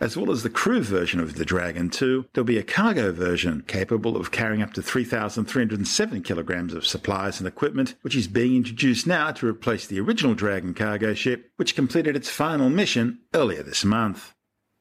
as 0.04 0.18
well 0.18 0.32
as 0.32 0.44
the 0.44 0.50
crew 0.50 0.82
version 0.82 1.22
of 1.22 1.36
the 1.36 1.46
Dragon 1.46 1.89
2, 1.89 2.26
there'll 2.34 2.44
be 2.44 2.58
a 2.58 2.63
cargo 2.63 3.13
version 3.13 3.63
capable 3.68 4.18
of 4.18 4.32
carrying 4.32 4.62
up 4.62 4.74
to 4.74 4.82
3,307 4.82 6.24
kilograms 6.24 6.74
of 6.74 6.86
supplies 6.86 7.39
and 7.39 7.48
equipment, 7.48 7.96
which 8.02 8.13
is 8.13 8.28
being 8.28 8.58
introduced 8.58 9.08
now 9.08 9.32
to 9.32 9.48
replace 9.48 9.88
the 9.88 10.02
original 10.02 10.36
Dragon 10.36 10.74
cargo 10.74 11.13
ship, 11.13 11.50
which 11.56 11.74
completed 11.74 12.18
its 12.18 12.28
final 12.30 12.70
mission 12.70 13.20
earlier 13.34 13.63
this 13.63 13.86
month. 13.86 14.34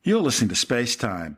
You're 0.02 0.20
listening 0.20 0.48
to 0.48 0.56
Space 0.56 0.96
Time. 0.96 1.36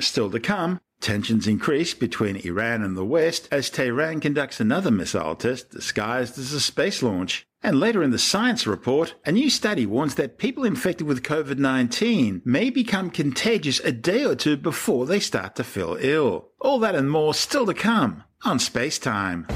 Still 0.00 0.28
to 0.32 0.40
come, 0.40 0.80
tensions 1.00 1.46
increase 1.46 1.94
between 1.94 2.36
Iran 2.36 2.82
and 2.82 2.96
the 2.96 3.04
West 3.04 3.48
as 3.50 3.70
Tehran 3.70 4.20
conducts 4.20 4.60
another 4.60 4.90
missile 4.90 5.34
test 5.34 5.70
disguised 5.70 6.38
as 6.38 6.52
a 6.52 6.60
space 6.60 7.02
launch. 7.02 7.46
And 7.62 7.78
later 7.78 8.02
in 8.02 8.10
the 8.10 8.18
science 8.18 8.66
report, 8.66 9.14
a 9.26 9.32
new 9.32 9.50
study 9.50 9.84
warns 9.84 10.14
that 10.14 10.38
people 10.38 10.64
infected 10.64 11.06
with 11.06 11.22
COVID 11.22 11.58
19 11.58 12.42
may 12.44 12.70
become 12.70 13.10
contagious 13.10 13.80
a 13.80 13.92
day 13.92 14.24
or 14.24 14.34
two 14.34 14.56
before 14.56 15.04
they 15.06 15.20
start 15.20 15.56
to 15.56 15.64
feel 15.64 15.98
ill. 16.00 16.48
All 16.60 16.78
that 16.78 16.94
and 16.94 17.10
more 17.10 17.34
still 17.34 17.66
to 17.66 17.74
come 17.74 18.24
on 18.44 18.58
Space 18.58 18.98
Time. 18.98 19.46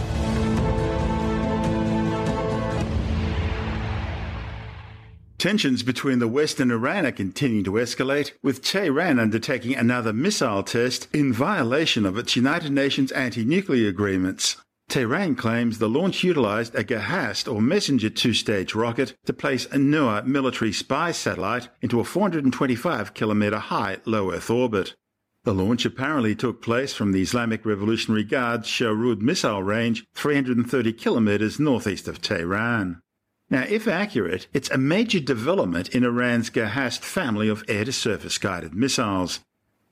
Tensions 5.45 5.83
between 5.83 6.21
the 6.21 6.27
West 6.27 6.59
and 6.59 6.73
Iran 6.73 7.05
are 7.05 7.13
continuing 7.13 7.65
to 7.65 7.73
escalate, 7.73 8.33
with 8.43 8.63
Tehran 8.63 9.19
undertaking 9.19 9.77
another 9.77 10.11
missile 10.11 10.63
test 10.63 11.07
in 11.13 11.35
violation 11.35 12.07
of 12.07 12.17
its 12.17 12.35
United 12.35 12.73
Nations 12.73 13.13
anti 13.13 13.45
nuclear 13.45 13.91
agreements. 13.91 14.57
Tehran 14.89 15.35
claims 15.35 15.77
the 15.77 15.89
launch 15.91 16.25
utilized 16.25 16.75
a 16.75 16.83
Qased 16.83 17.47
or 17.47 17.61
messenger 17.61 18.09
two-stage 18.09 18.75
rocket 18.75 19.13
to 19.27 19.35
place 19.35 19.67
a 19.67 19.77
newer 19.77 20.23
military 20.23 20.73
spy 20.73 21.13
satellite 21.13 21.69
into 21.83 22.01
a 22.01 22.05
425 22.05 23.13
kilometer 23.13 23.59
high 23.59 23.99
low 24.07 24.33
Earth 24.33 24.49
orbit. 24.49 24.95
The 25.43 25.53
launch 25.53 25.85
apparently 25.85 26.35
took 26.35 26.63
place 26.63 26.95
from 26.95 27.13
the 27.13 27.21
Islamic 27.21 27.67
Revolutionary 27.67 28.25
Guard's 28.25 28.67
Shahroud 28.67 29.21
missile 29.21 29.63
range 29.63 30.07
330 30.15 30.95
kilometers 30.95 31.61
northeast 31.61 32.09
of 32.09 32.23
Tehran. 32.23 33.03
Now, 33.51 33.65
if 33.69 33.87
accurate, 33.87 34.47
it's 34.53 34.71
a 34.71 34.79
major 34.79 35.21
development 35.21 35.91
in 35.91 36.05
Iran's 36.05 36.51
Qased 36.51 37.01
family 37.01 37.49
of 37.49 37.65
air-to-surface 37.69 38.39
guided 38.39 38.75
missiles. 38.75 39.41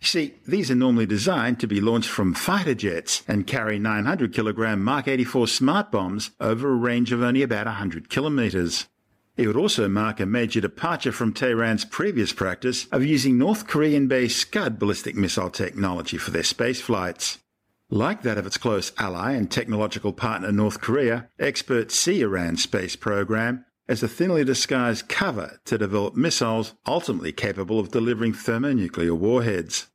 You 0.01 0.07
see, 0.07 0.35
these 0.49 0.71
are 0.71 0.75
normally 0.75 1.07
designed 1.07 1.61
to 1.61 1.69
be 1.69 1.81
launched 1.81 2.09
from 2.09 2.35
fighter 2.35 2.75
jets 2.75 3.23
and 3.29 3.47
carry 3.47 3.79
900 3.79 4.33
kilogram 4.33 4.83
Mark 4.83 5.07
84 5.07 5.47
smart 5.47 5.93
bombs 5.93 6.33
over 6.41 6.71
a 6.71 6.75
range 6.75 7.13
of 7.13 7.23
only 7.23 7.43
about 7.43 7.67
100 7.67 8.09
kilometers. 8.09 8.87
It 9.37 9.47
would 9.47 9.57
also 9.57 9.89
mark 9.89 10.19
a 10.19 10.27
major 10.27 10.61
departure 10.61 11.13
from 11.13 11.33
Tehran's 11.33 11.85
previous 11.85 12.33
practice 12.33 12.87
of 12.91 13.05
using 13.05 13.39
North 13.39 13.67
Korean 13.67 14.09
based 14.09 14.39
Scud 14.39 14.79
ballistic 14.79 15.15
missile 15.15 15.51
technology 15.51 16.19
for 16.19 16.33
their 16.33 16.43
space 16.43 16.81
flights. 16.81 17.39
Like 17.93 18.23
that 18.23 18.39
of 18.39 18.47
its 18.47 18.57
close 18.57 18.91
ally 18.97 19.33
and 19.33 19.51
technological 19.51 20.15
partner 20.15 20.51
North 20.51 20.81
Korea, 20.81 21.29
experts 21.39 21.95
see 21.95 22.23
Iran's 22.23 22.63
space 22.63 22.97
program 22.97 23.67
as 23.87 24.03
a 24.03 24.09
thinly 24.09 24.45
disguised 24.45 25.11
cover 25.11 25.61
to 25.67 25.77
develop 25.77 26.17
missiles 26.17 26.73
ultimately 26.87 27.33
capable 27.33 27.79
of 27.79 27.91
delivering 27.91 28.33
thermonuclear 28.33 29.15
warheads. 29.15 29.89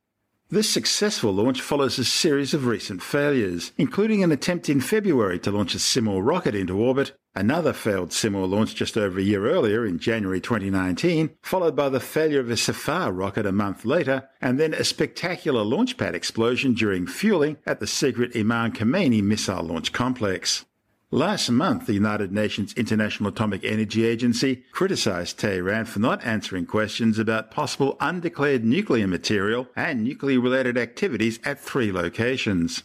This 0.48 0.70
successful 0.70 1.32
launch 1.32 1.60
follows 1.60 1.98
a 1.98 2.04
series 2.04 2.54
of 2.54 2.66
recent 2.66 3.02
failures, 3.02 3.72
including 3.76 4.22
an 4.22 4.30
attempt 4.30 4.68
in 4.68 4.80
February 4.80 5.40
to 5.40 5.50
launch 5.50 5.74
a 5.74 5.78
Simorgh 5.78 6.24
rocket 6.24 6.54
into 6.54 6.78
orbit, 6.78 7.18
another 7.38 7.72
failed 7.72 8.10
Simorgh 8.10 8.50
launch 8.50 8.74
just 8.74 8.98
over 8.98 9.20
a 9.20 9.22
year 9.22 9.48
earlier 9.48 9.86
in 9.86 10.00
January 10.00 10.40
2019, 10.40 11.30
followed 11.40 11.76
by 11.76 11.88
the 11.88 12.00
failure 12.00 12.40
of 12.40 12.50
a 12.50 12.54
Safir 12.54 13.16
rocket 13.16 13.46
a 13.46 13.52
month 13.52 13.84
later, 13.84 14.28
and 14.40 14.58
then 14.58 14.74
a 14.74 14.82
spectacular 14.82 15.62
launchpad 15.62 16.14
explosion 16.14 16.74
during 16.74 17.06
fueling 17.06 17.56
at 17.64 17.78
the 17.78 17.86
secret 17.86 18.34
Imam 18.34 18.72
Khomeini 18.72 19.22
missile 19.22 19.62
launch 19.62 19.92
complex. 19.92 20.64
Last 21.12 21.48
month, 21.48 21.86
the 21.86 21.94
United 21.94 22.32
Nations 22.32 22.74
International 22.74 23.30
Atomic 23.30 23.64
Energy 23.64 24.04
Agency 24.04 24.64
criticized 24.72 25.38
Tehran 25.38 25.86
for 25.86 26.00
not 26.00 26.24
answering 26.24 26.66
questions 26.66 27.20
about 27.20 27.52
possible 27.52 27.96
undeclared 28.00 28.64
nuclear 28.64 29.06
material 29.06 29.68
and 29.76 30.02
nuclear 30.02 30.40
related 30.40 30.76
activities 30.76 31.38
at 31.44 31.60
three 31.60 31.92
locations. 31.92 32.82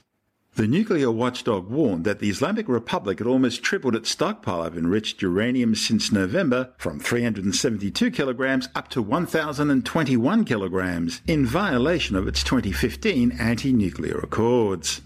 The 0.55 0.67
nuclear 0.67 1.09
watchdog 1.09 1.67
warned 1.67 2.03
that 2.03 2.19
the 2.19 2.29
Islamic 2.29 2.69
Republic 2.69 3.17
had 3.17 3.27
almost 3.27 3.63
tripled 3.63 3.95
its 3.95 4.11
stockpile 4.11 4.63
of 4.63 4.77
enriched 4.77 5.19
uranium 5.23 5.73
since 5.73 6.11
November 6.11 6.73
from 6.77 6.99
372 6.99 8.11
kilograms 8.11 8.69
up 8.75 8.87
to 8.89 9.01
1,021 9.01 10.45
kilograms 10.45 11.21
in 11.25 11.43
violation 11.47 12.15
of 12.15 12.27
its 12.27 12.43
2015 12.43 13.31
anti 13.31 13.73
nuclear 13.73 14.19
accords. 14.19 15.01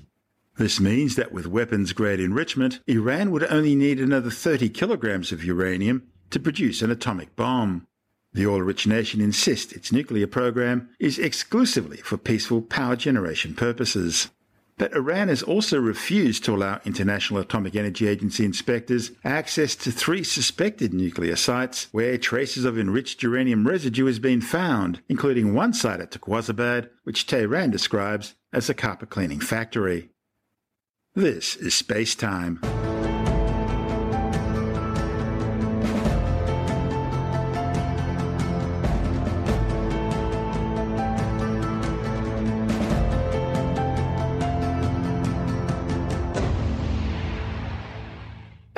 This 0.58 0.82
means 0.82 1.16
that 1.16 1.32
with 1.32 1.48
weapons 1.48 1.94
grade 1.94 2.20
enrichment, 2.20 2.82
Iran 2.86 3.32
would 3.32 3.46
only 3.46 3.74
need 3.74 4.02
another 4.02 4.30
30 4.30 4.68
kilograms 4.70 5.32
of 5.32 5.46
uranium 5.46 6.04
to 6.30 6.42
produce 6.42 6.82
an 6.82 6.92
atomic 6.92 7.38
bomb. 7.38 7.88
The 8.34 8.48
oil 8.48 8.62
rich 8.62 8.86
nation 8.86 9.22
insists 9.22 9.72
its 9.72 9.94
nuclear 9.94 10.28
program 10.28 10.90
is 11.00 11.18
exclusively 11.18 11.98
for 11.98 12.18
peaceful 12.18 12.62
power 12.62 12.98
generation 12.98 13.54
purposes. 13.54 14.30
But 14.78 14.96
Iran 14.96 15.30
has 15.30 15.42
also 15.42 15.80
refused 15.80 16.44
to 16.46 16.54
allow 16.54 16.80
International 16.86 17.40
Atomic 17.40 17.76
Energy 17.76 18.08
Agency 18.08 18.46
inspectors 18.46 19.12
access 19.24 19.76
to 19.76 19.92
three 19.92 20.24
suspected 20.24 20.94
nuclear 20.94 21.36
sites 21.36 21.88
where 21.92 22.18
traces 22.18 22.64
of 22.64 22.78
enriched 22.78 23.24
uranium 23.24 23.68
residue 23.68 24.06
has 24.06 24.20
been 24.20 24.42
found, 24.42 25.02
including 25.10 25.56
one 25.56 25.74
site 25.74 26.00
at 26.00 26.12
Turquzabad, 26.12 26.90
which 27.04 27.26
Tehran 27.26 27.72
describes 27.72 28.36
as 28.54 28.70
a 28.70 28.76
carpet 28.76 29.10
cleaning 29.10 29.40
factory. 29.40 30.10
This 31.16 31.56
is 31.56 31.74
Space 31.74 32.14
Time. 32.14 32.60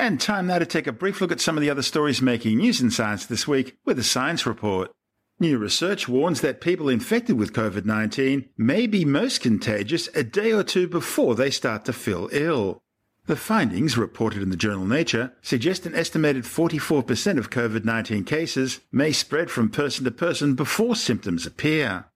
And 0.10 0.20
time 0.20 0.48
now 0.48 0.58
to 0.58 0.66
take 0.66 0.88
a 0.88 0.92
brief 0.92 1.22
look 1.22 1.32
at 1.32 1.40
some 1.40 1.56
of 1.56 1.62
the 1.62 1.70
other 1.70 1.84
stories 1.84 2.20
making 2.20 2.58
news 2.58 2.82
in 2.82 2.90
science 2.90 3.28
this 3.28 3.48
week 3.48 3.78
with 3.86 4.00
a 4.00 4.04
science 4.04 4.44
report. 4.44 4.92
New 5.40 5.60
research 5.60 6.10
warns 6.10 6.42
that 6.42 6.62
people 6.62 6.90
infected 6.90 7.38
with 7.38 7.54
COVID 7.54 7.86
19 7.86 8.50
may 8.58 8.88
be 8.88 9.06
most 9.06 9.40
contagious 9.40 10.10
a 10.16 10.24
day 10.24 10.52
or 10.52 10.64
two 10.64 10.88
before 10.88 11.36
they 11.36 11.52
start 11.52 11.86
to 11.86 11.94
feel 11.94 12.28
ill. 12.32 12.82
The 13.28 13.36
findings, 13.36 14.00
reported 14.00 14.42
in 14.42 14.50
the 14.50 14.58
journal 14.58 14.88
Nature, 14.88 15.34
suggest 15.44 15.86
an 15.86 15.94
estimated 15.94 16.46
44% 16.46 17.38
of 17.38 17.52
COVID 17.52 17.86
19 17.86 18.24
cases 18.24 18.80
may 18.92 19.12
spread 19.12 19.52
from 19.52 19.70
person 19.70 20.06
to 20.06 20.12
person 20.12 20.56
before 20.56 20.96
symptoms 20.96 21.46
appear. 21.46 22.09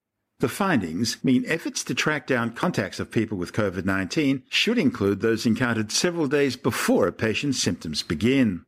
The 0.44 0.50
findings 0.50 1.24
mean 1.24 1.46
efforts 1.48 1.86
to 1.86 1.96
track 1.96 2.28
down 2.28 2.52
contacts 2.52 3.00
of 3.00 3.10
people 3.10 3.38
with 3.38 3.54
COVID 3.54 3.86
19 3.86 4.44
should 4.50 4.78
include 4.78 5.22
those 5.22 5.46
encountered 5.46 5.90
several 5.90 6.28
days 6.28 6.58
before 6.58 7.08
a 7.08 7.14
patient's 7.14 7.64
symptoms 7.64 8.04
begin. 8.04 8.66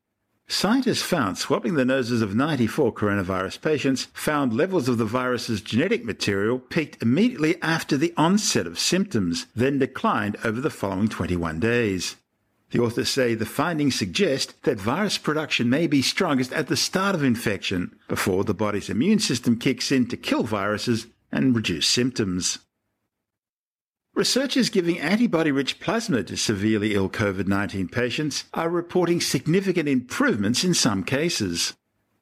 Scientists 0.48 1.02
found 1.02 1.38
swabbing 1.38 1.74
the 1.74 1.84
noses 1.84 2.22
of 2.22 2.34
94 2.34 2.94
coronavirus 2.94 3.62
patients 3.62 4.08
found 4.14 4.54
levels 4.54 4.88
of 4.88 4.98
the 4.98 5.04
virus's 5.04 5.60
genetic 5.60 6.06
material 6.06 6.60
peaked 6.60 7.04
immediately 7.04 7.62
after 7.62 7.98
the 7.98 8.14
onset 8.16 8.66
of 8.66 8.80
symptoms, 8.80 9.48
then 9.54 9.78
declined 9.78 10.38
over 10.46 10.62
the 10.62 10.70
following 10.70 11.10
21 11.10 11.60
days. 11.60 12.16
The 12.72 12.80
authors 12.80 13.10
say 13.10 13.36
the 13.36 13.46
findings 13.46 13.96
suggest 13.96 14.64
that 14.64 14.80
virus 14.80 15.18
production 15.18 15.70
may 15.70 15.88
be 15.88 16.02
strongest 16.02 16.54
at 16.54 16.68
the 16.68 16.78
start 16.78 17.16
of 17.16 17.24
infection, 17.24 17.98
before 18.08 18.46
the 18.46 18.54
body's 18.54 18.90
immune 18.90 19.20
system 19.20 19.60
kicks 19.60 19.92
in 19.92 20.08
to 20.08 20.16
kill 20.16 20.44
viruses 20.44 21.08
and 21.36 21.56
reduce 21.56 21.88
symptoms. 21.88 22.60
Researchers 24.16 24.70
giving 24.70 24.98
antibody 24.98 25.52
rich 25.52 25.82
plasma 25.82 26.24
to 26.24 26.38
severely 26.38 26.96
ill 26.96 27.10
COVID 27.10 27.48
19 27.48 27.90
patients 27.90 28.46
are 28.54 28.70
reporting 28.70 29.20
significant 29.20 29.90
improvements 29.90 30.64
in 30.64 30.74
some 30.74 31.04
cases. 31.04 31.74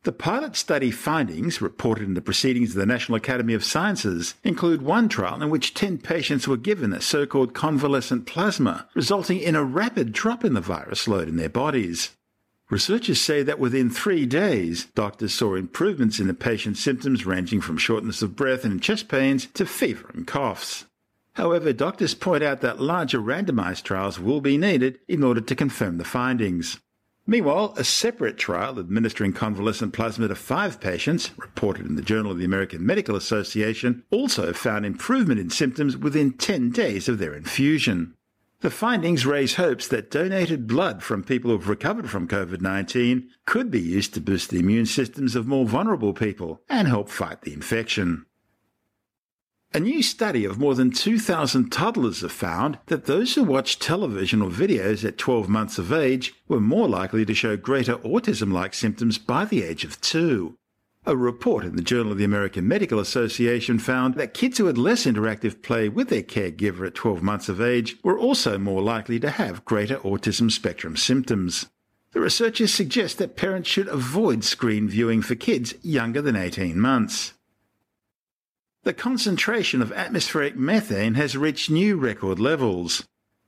The 0.02 0.12
pilot 0.12 0.56
study 0.56 0.92
findings, 0.92 1.62
reported 1.62 2.06
in 2.06 2.16
the 2.16 2.22
Proceedings 2.22 2.72
of 2.72 2.76
the 2.76 2.86
National 2.86 3.16
Academy 3.16 3.54
of 3.54 3.64
Sciences, 3.64 4.34
include 4.44 4.82
one 4.82 5.08
trial 5.08 5.42
in 5.42 5.50
which 5.50 5.76
10 5.76 6.00
patients 6.00 6.48
were 6.48 6.58
given 6.58 6.92
a 6.92 7.00
so 7.00 7.26
called 7.26 7.54
convalescent 7.54 8.26
plasma, 8.26 8.90
resulting 8.96 9.40
in 9.40 9.56
a 9.56 9.64
rapid 9.64 10.12
drop 10.12 10.44
in 10.44 10.56
the 10.56 10.62
virus 10.62 11.08
load 11.08 11.30
in 11.30 11.38
their 11.38 11.48
bodies. 11.48 12.10
Researchers 12.70 13.22
say 13.22 13.44
that 13.44 13.60
within 13.60 13.90
three 13.90 14.26
days, 14.26 14.86
doctors 14.96 15.34
saw 15.34 15.56
improvements 15.56 16.20
in 16.20 16.28
the 16.28 16.34
patient's 16.34 16.80
symptoms 16.80 17.26
ranging 17.26 17.62
from 17.62 17.78
shortness 17.78 18.22
of 18.22 18.36
breath 18.36 18.64
and 18.64 18.82
chest 18.82 19.08
pains 19.08 19.48
to 19.48 19.66
fever 19.66 20.10
and 20.14 20.26
coughs. 20.26 20.86
However, 21.34 21.74
doctors 21.74 22.14
point 22.14 22.44
out 22.44 22.62
that 22.62 22.80
larger 22.80 23.20
randomized 23.20 23.84
trials 23.84 24.20
will 24.20 24.42
be 24.42 24.58
needed 24.58 25.00
in 25.08 25.24
order 25.24 25.42
to 25.42 25.56
confirm 25.56 25.98
the 25.98 26.04
findings. 26.04 26.80
Meanwhile, 27.26 27.74
a 27.78 27.84
separate 27.84 28.38
trial 28.38 28.80
administering 28.80 29.34
convalescent 29.34 29.94
plasma 29.94 30.28
to 30.28 30.36
five 30.36 30.80
patients, 30.80 31.32
reported 31.38 31.86
in 31.86 31.96
the 31.96 32.02
Journal 32.02 32.32
of 32.32 32.38
the 32.38 32.46
American 32.46 32.86
Medical 32.86 33.16
Association, 33.16 34.04
also 34.12 34.52
found 34.52 34.86
improvement 34.86 35.40
in 35.40 35.50
symptoms 35.50 35.96
within 35.96 36.34
10 36.34 36.72
days 36.72 37.08
of 37.08 37.20
their 37.20 37.34
infusion. 37.34 38.14
The 38.64 38.72
findings 38.72 39.26
raise 39.26 39.56
hopes 39.56 39.90
that 39.90 40.10
donated 40.10 40.68
blood 40.68 41.04
from 41.04 41.22
people 41.22 41.52
who 41.52 41.58
have 41.58 41.68
recovered 41.68 42.10
from 42.10 42.30
COVID 42.30 42.62
19 42.62 43.30
could 43.46 43.70
be 43.70 43.82
used 43.82 44.14
to 44.14 44.22
boost 44.22 44.52
the 44.52 44.60
immune 44.60 44.86
systems 44.86 45.36
of 45.36 45.46
more 45.46 45.66
vulnerable 45.66 46.14
people 46.14 46.62
and 46.70 46.88
help 46.88 47.10
fight 47.10 47.42
the 47.42 47.52
infection. 47.52 48.26
A 49.74 49.82
new 49.82 50.02
study 50.02 50.46
of 50.46 50.60
more 50.60 50.76
than 50.76 50.92
2,000 50.92 51.72
toddlers 51.72 52.22
have 52.22 52.32
found 52.32 52.80
that 52.86 53.04
those 53.04 53.36
who 53.36 53.44
watched 53.44 53.82
television 53.82 54.42
or 54.42 54.50
videos 54.50 55.04
at 55.04 55.18
12 55.18 55.50
months 55.50 55.78
of 55.78 55.92
age 55.92 56.34
were 56.48 56.62
more 56.62 56.88
likely 56.88 57.26
to 57.26 57.34
show 57.34 57.58
greater 57.58 57.98
autism 57.98 58.54
like 58.54 58.74
symptoms 58.74 59.18
by 59.18 59.44
the 59.44 59.62
age 59.62 59.84
of 59.84 60.00
two. 60.00 60.58
A 61.06 61.18
report 61.18 61.66
in 61.66 61.76
the 61.76 61.82
Journal 61.82 62.14
of 62.14 62.18
the 62.18 62.24
American 62.24 62.66
Medical 62.66 62.98
Association 62.98 63.78
found 63.78 64.16
that 64.16 64.34
kids 64.34 64.58
who 64.58 64.68
had 64.68 64.78
less 64.78 65.06
interactive 65.06 65.62
play 65.62 65.90
with 65.90 66.08
their 66.08 66.24
caregiver 66.24 66.88
at 66.88 66.96
12 66.96 67.22
months 67.22 67.50
of 67.50 67.60
age 67.60 67.98
were 68.04 68.18
also 68.18 68.58
more 68.58 68.82
likely 68.82 69.20
to 69.20 69.30
have 69.30 69.66
greater 69.66 69.98
autism 69.98 70.50
spectrum 70.50 70.96
symptoms. 70.96 71.66
The 72.14 72.22
researchers 72.22 72.74
suggest 72.74 73.18
that 73.18 73.36
parents 73.36 73.70
should 73.70 73.90
avoid 73.90 74.46
screen 74.46 74.88
viewing 74.88 75.22
for 75.22 75.36
kids 75.36 75.74
younger 75.82 76.22
than 76.22 76.38
18 76.38 76.80
months. 76.80 77.34
The 78.84 78.94
concentration 78.94 79.82
of 79.82 79.92
atmospheric 79.92 80.56
methane 80.56 81.16
has 81.16 81.36
reached 81.36 81.70
new 81.70 81.98
record 81.98 82.40
levels. 82.40 83.04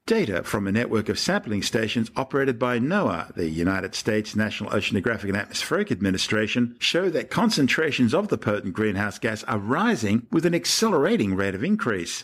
Data 0.07 0.43
from 0.43 0.67
a 0.67 0.71
network 0.71 1.09
of 1.09 1.17
sampling 1.17 1.63
stations 1.63 2.11
operated 2.15 2.59
by 2.59 2.77
NOAA, 2.77 3.33
the 3.33 3.49
United 3.49 3.95
States 3.95 4.35
National 4.35 4.69
Oceanographic 4.69 5.29
and 5.29 5.35
Atmospheric 5.35 5.91
Administration, 5.91 6.75
show 6.77 7.09
that 7.09 7.31
concentrations 7.31 8.13
of 8.13 8.27
the 8.27 8.37
potent 8.37 8.75
greenhouse 8.75 9.17
gas 9.17 9.43
are 9.45 9.57
rising 9.57 10.27
with 10.31 10.45
an 10.45 10.53
accelerating 10.53 11.33
rate 11.33 11.55
of 11.55 11.63
increase. 11.63 12.23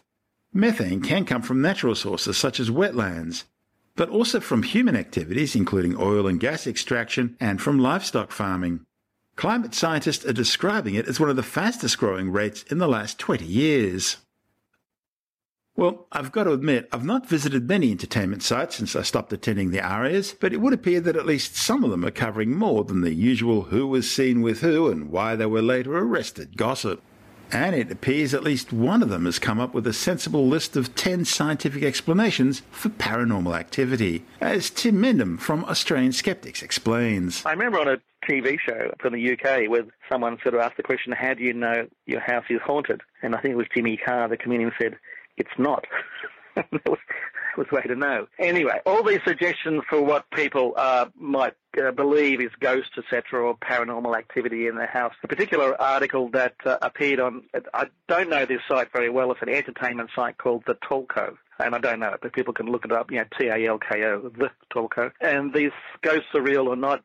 Methane 0.54 1.02
can 1.02 1.26
come 1.26 1.42
from 1.42 1.60
natural 1.60 1.96
sources 1.96 2.38
such 2.38 2.60
as 2.60 2.70
wetlands, 2.70 3.46
but 3.96 4.10
also 4.10 4.40
from 4.40 4.62
human 4.62 4.96
activities 4.96 5.56
including 5.56 5.98
oil 5.98 6.28
and 6.28 6.40
gas 6.40 6.68
extraction 6.68 7.36
and 7.40 7.60
from 7.60 7.80
livestock 7.80 8.32
farming. 8.32 8.86
Climate 9.36 9.74
scientists 9.74 10.24
are 10.24 10.34
describing 10.34 10.94
it 10.94 11.08
as 11.08 11.20
one 11.20 11.32
of 11.32 11.36
the 11.36 11.42
fastest 11.42 11.98
growing 11.98 12.30
rates 12.30 12.62
in 12.62 12.78
the 12.78 12.88
last 12.88 13.18
20 13.18 13.44
years. 13.44 14.18
Well, 15.82 16.06
I've 16.12 16.32
got 16.32 16.44
to 16.44 16.52
admit, 16.52 16.88
I've 16.92 17.04
not 17.04 17.28
visited 17.28 17.68
many 17.68 17.90
entertainment 17.90 18.44
sites 18.44 18.76
since 18.76 18.96
I 18.96 19.02
stopped 19.02 19.34
attending 19.34 19.72
the 19.72 19.82
ARIAs, 19.82 20.36
but 20.40 20.54
it 20.54 20.62
would 20.62 20.74
appear 20.74 21.02
that 21.02 21.16
at 21.16 21.26
least 21.26 21.56
some 21.56 21.84
of 21.84 21.90
them 21.90 22.06
are 22.06 22.12
covering 22.12 22.54
more 22.54 22.84
than 22.84 23.02
the 23.02 23.16
usual 23.16 23.64
who 23.64 23.88
was 23.88 24.08
seen 24.08 24.44
with 24.44 24.62
who 24.62 24.92
and 24.92 25.10
why 25.10 25.36
they 25.36 25.48
were 25.48 25.64
later 25.64 25.98
arrested 25.98 26.56
gossip. 26.56 27.02
And 27.52 27.76
it 27.76 27.92
appears 27.92 28.36
at 28.36 28.44
least 28.44 28.72
one 28.72 29.02
of 29.02 29.10
them 29.10 29.26
has 29.26 29.40
come 29.40 29.60
up 29.60 29.74
with 29.74 29.88
a 29.88 29.92
sensible 29.92 30.48
list 30.48 30.76
of 30.76 30.94
10 30.94 31.26
scientific 31.26 31.82
explanations 31.82 32.62
for 32.70 32.90
paranormal 32.90 33.58
activity, 33.58 34.24
as 34.40 34.70
Tim 34.70 35.02
Mendham 35.02 35.40
from 35.40 35.66
Australian 35.66 36.12
Skeptics 36.12 36.62
explains. 36.62 37.44
I 37.44 37.54
remember 37.54 37.80
on 37.80 37.88
a 37.88 37.98
TV 38.30 38.60
show 38.60 38.94
from 39.00 39.14
the 39.14 39.32
UK 39.32 39.68
where 39.68 39.86
someone 40.08 40.38
sort 40.44 40.54
of 40.54 40.62
asked 40.62 40.78
the 40.78 40.84
question, 40.84 41.12
How 41.12 41.34
do 41.34 41.42
you 41.42 41.54
know 41.54 41.88
your 42.06 42.20
house 42.20 42.46
is 42.52 42.62
haunted? 42.64 43.02
And 43.24 43.36
I 43.36 43.42
think 43.42 43.54
it 43.54 43.58
was 43.58 43.68
Jimmy 43.74 43.98
Carr, 43.98 44.28
the 44.28 44.38
comedian, 44.38 44.72
said, 44.80 44.96
It's 45.42 45.58
not. 45.58 45.86
that 46.56 46.68
was, 46.86 47.00
was 47.58 47.66
way 47.72 47.82
to 47.82 47.96
know. 47.96 48.28
Anyway, 48.38 48.80
all 48.86 49.02
these 49.02 49.22
suggestions 49.26 49.82
for 49.90 50.00
what 50.00 50.30
people 50.30 50.74
uh, 50.78 51.08
might 51.16 51.56
uh, 51.82 51.90
believe 51.90 52.42
is 52.42 52.52
ghosts, 52.60 52.92
etc., 52.96 53.44
or 53.44 53.58
paranormal 53.58 54.16
activity 54.16 54.68
in 54.68 54.76
their 54.76 54.86
house. 54.86 55.16
A 55.24 55.28
particular 55.28 55.82
article 55.82 56.30
that 56.34 56.54
uh, 56.64 56.78
appeared 56.84 57.20
on, 57.20 57.42
I 57.74 57.88
don't 58.08 58.30
know 58.30 58.46
this 58.46 58.62
site 58.70 58.92
very 58.94 59.10
well, 59.10 59.32
it's 59.32 59.42
an 59.42 59.50
entertainment 59.50 60.12
site 60.16 60.38
called 60.38 60.64
The 60.68 60.76
Talko 60.76 61.38
and 61.64 61.76
I 61.76 61.80
don't 61.80 62.00
know 62.00 62.10
it, 62.14 62.20
but 62.22 62.34
people 62.34 62.54
can 62.54 62.68
look 62.72 62.86
it 62.86 62.92
up, 62.92 63.12
you 63.12 63.18
know, 63.18 63.26
T-A-L-K-O, 63.40 64.32
the 64.38 64.50
Talko. 64.74 65.12
And 65.22 65.54
these 65.54 65.72
ghosts 66.02 66.30
are 66.34 66.42
real 66.42 66.68
or 66.68 66.76
not. 66.76 67.04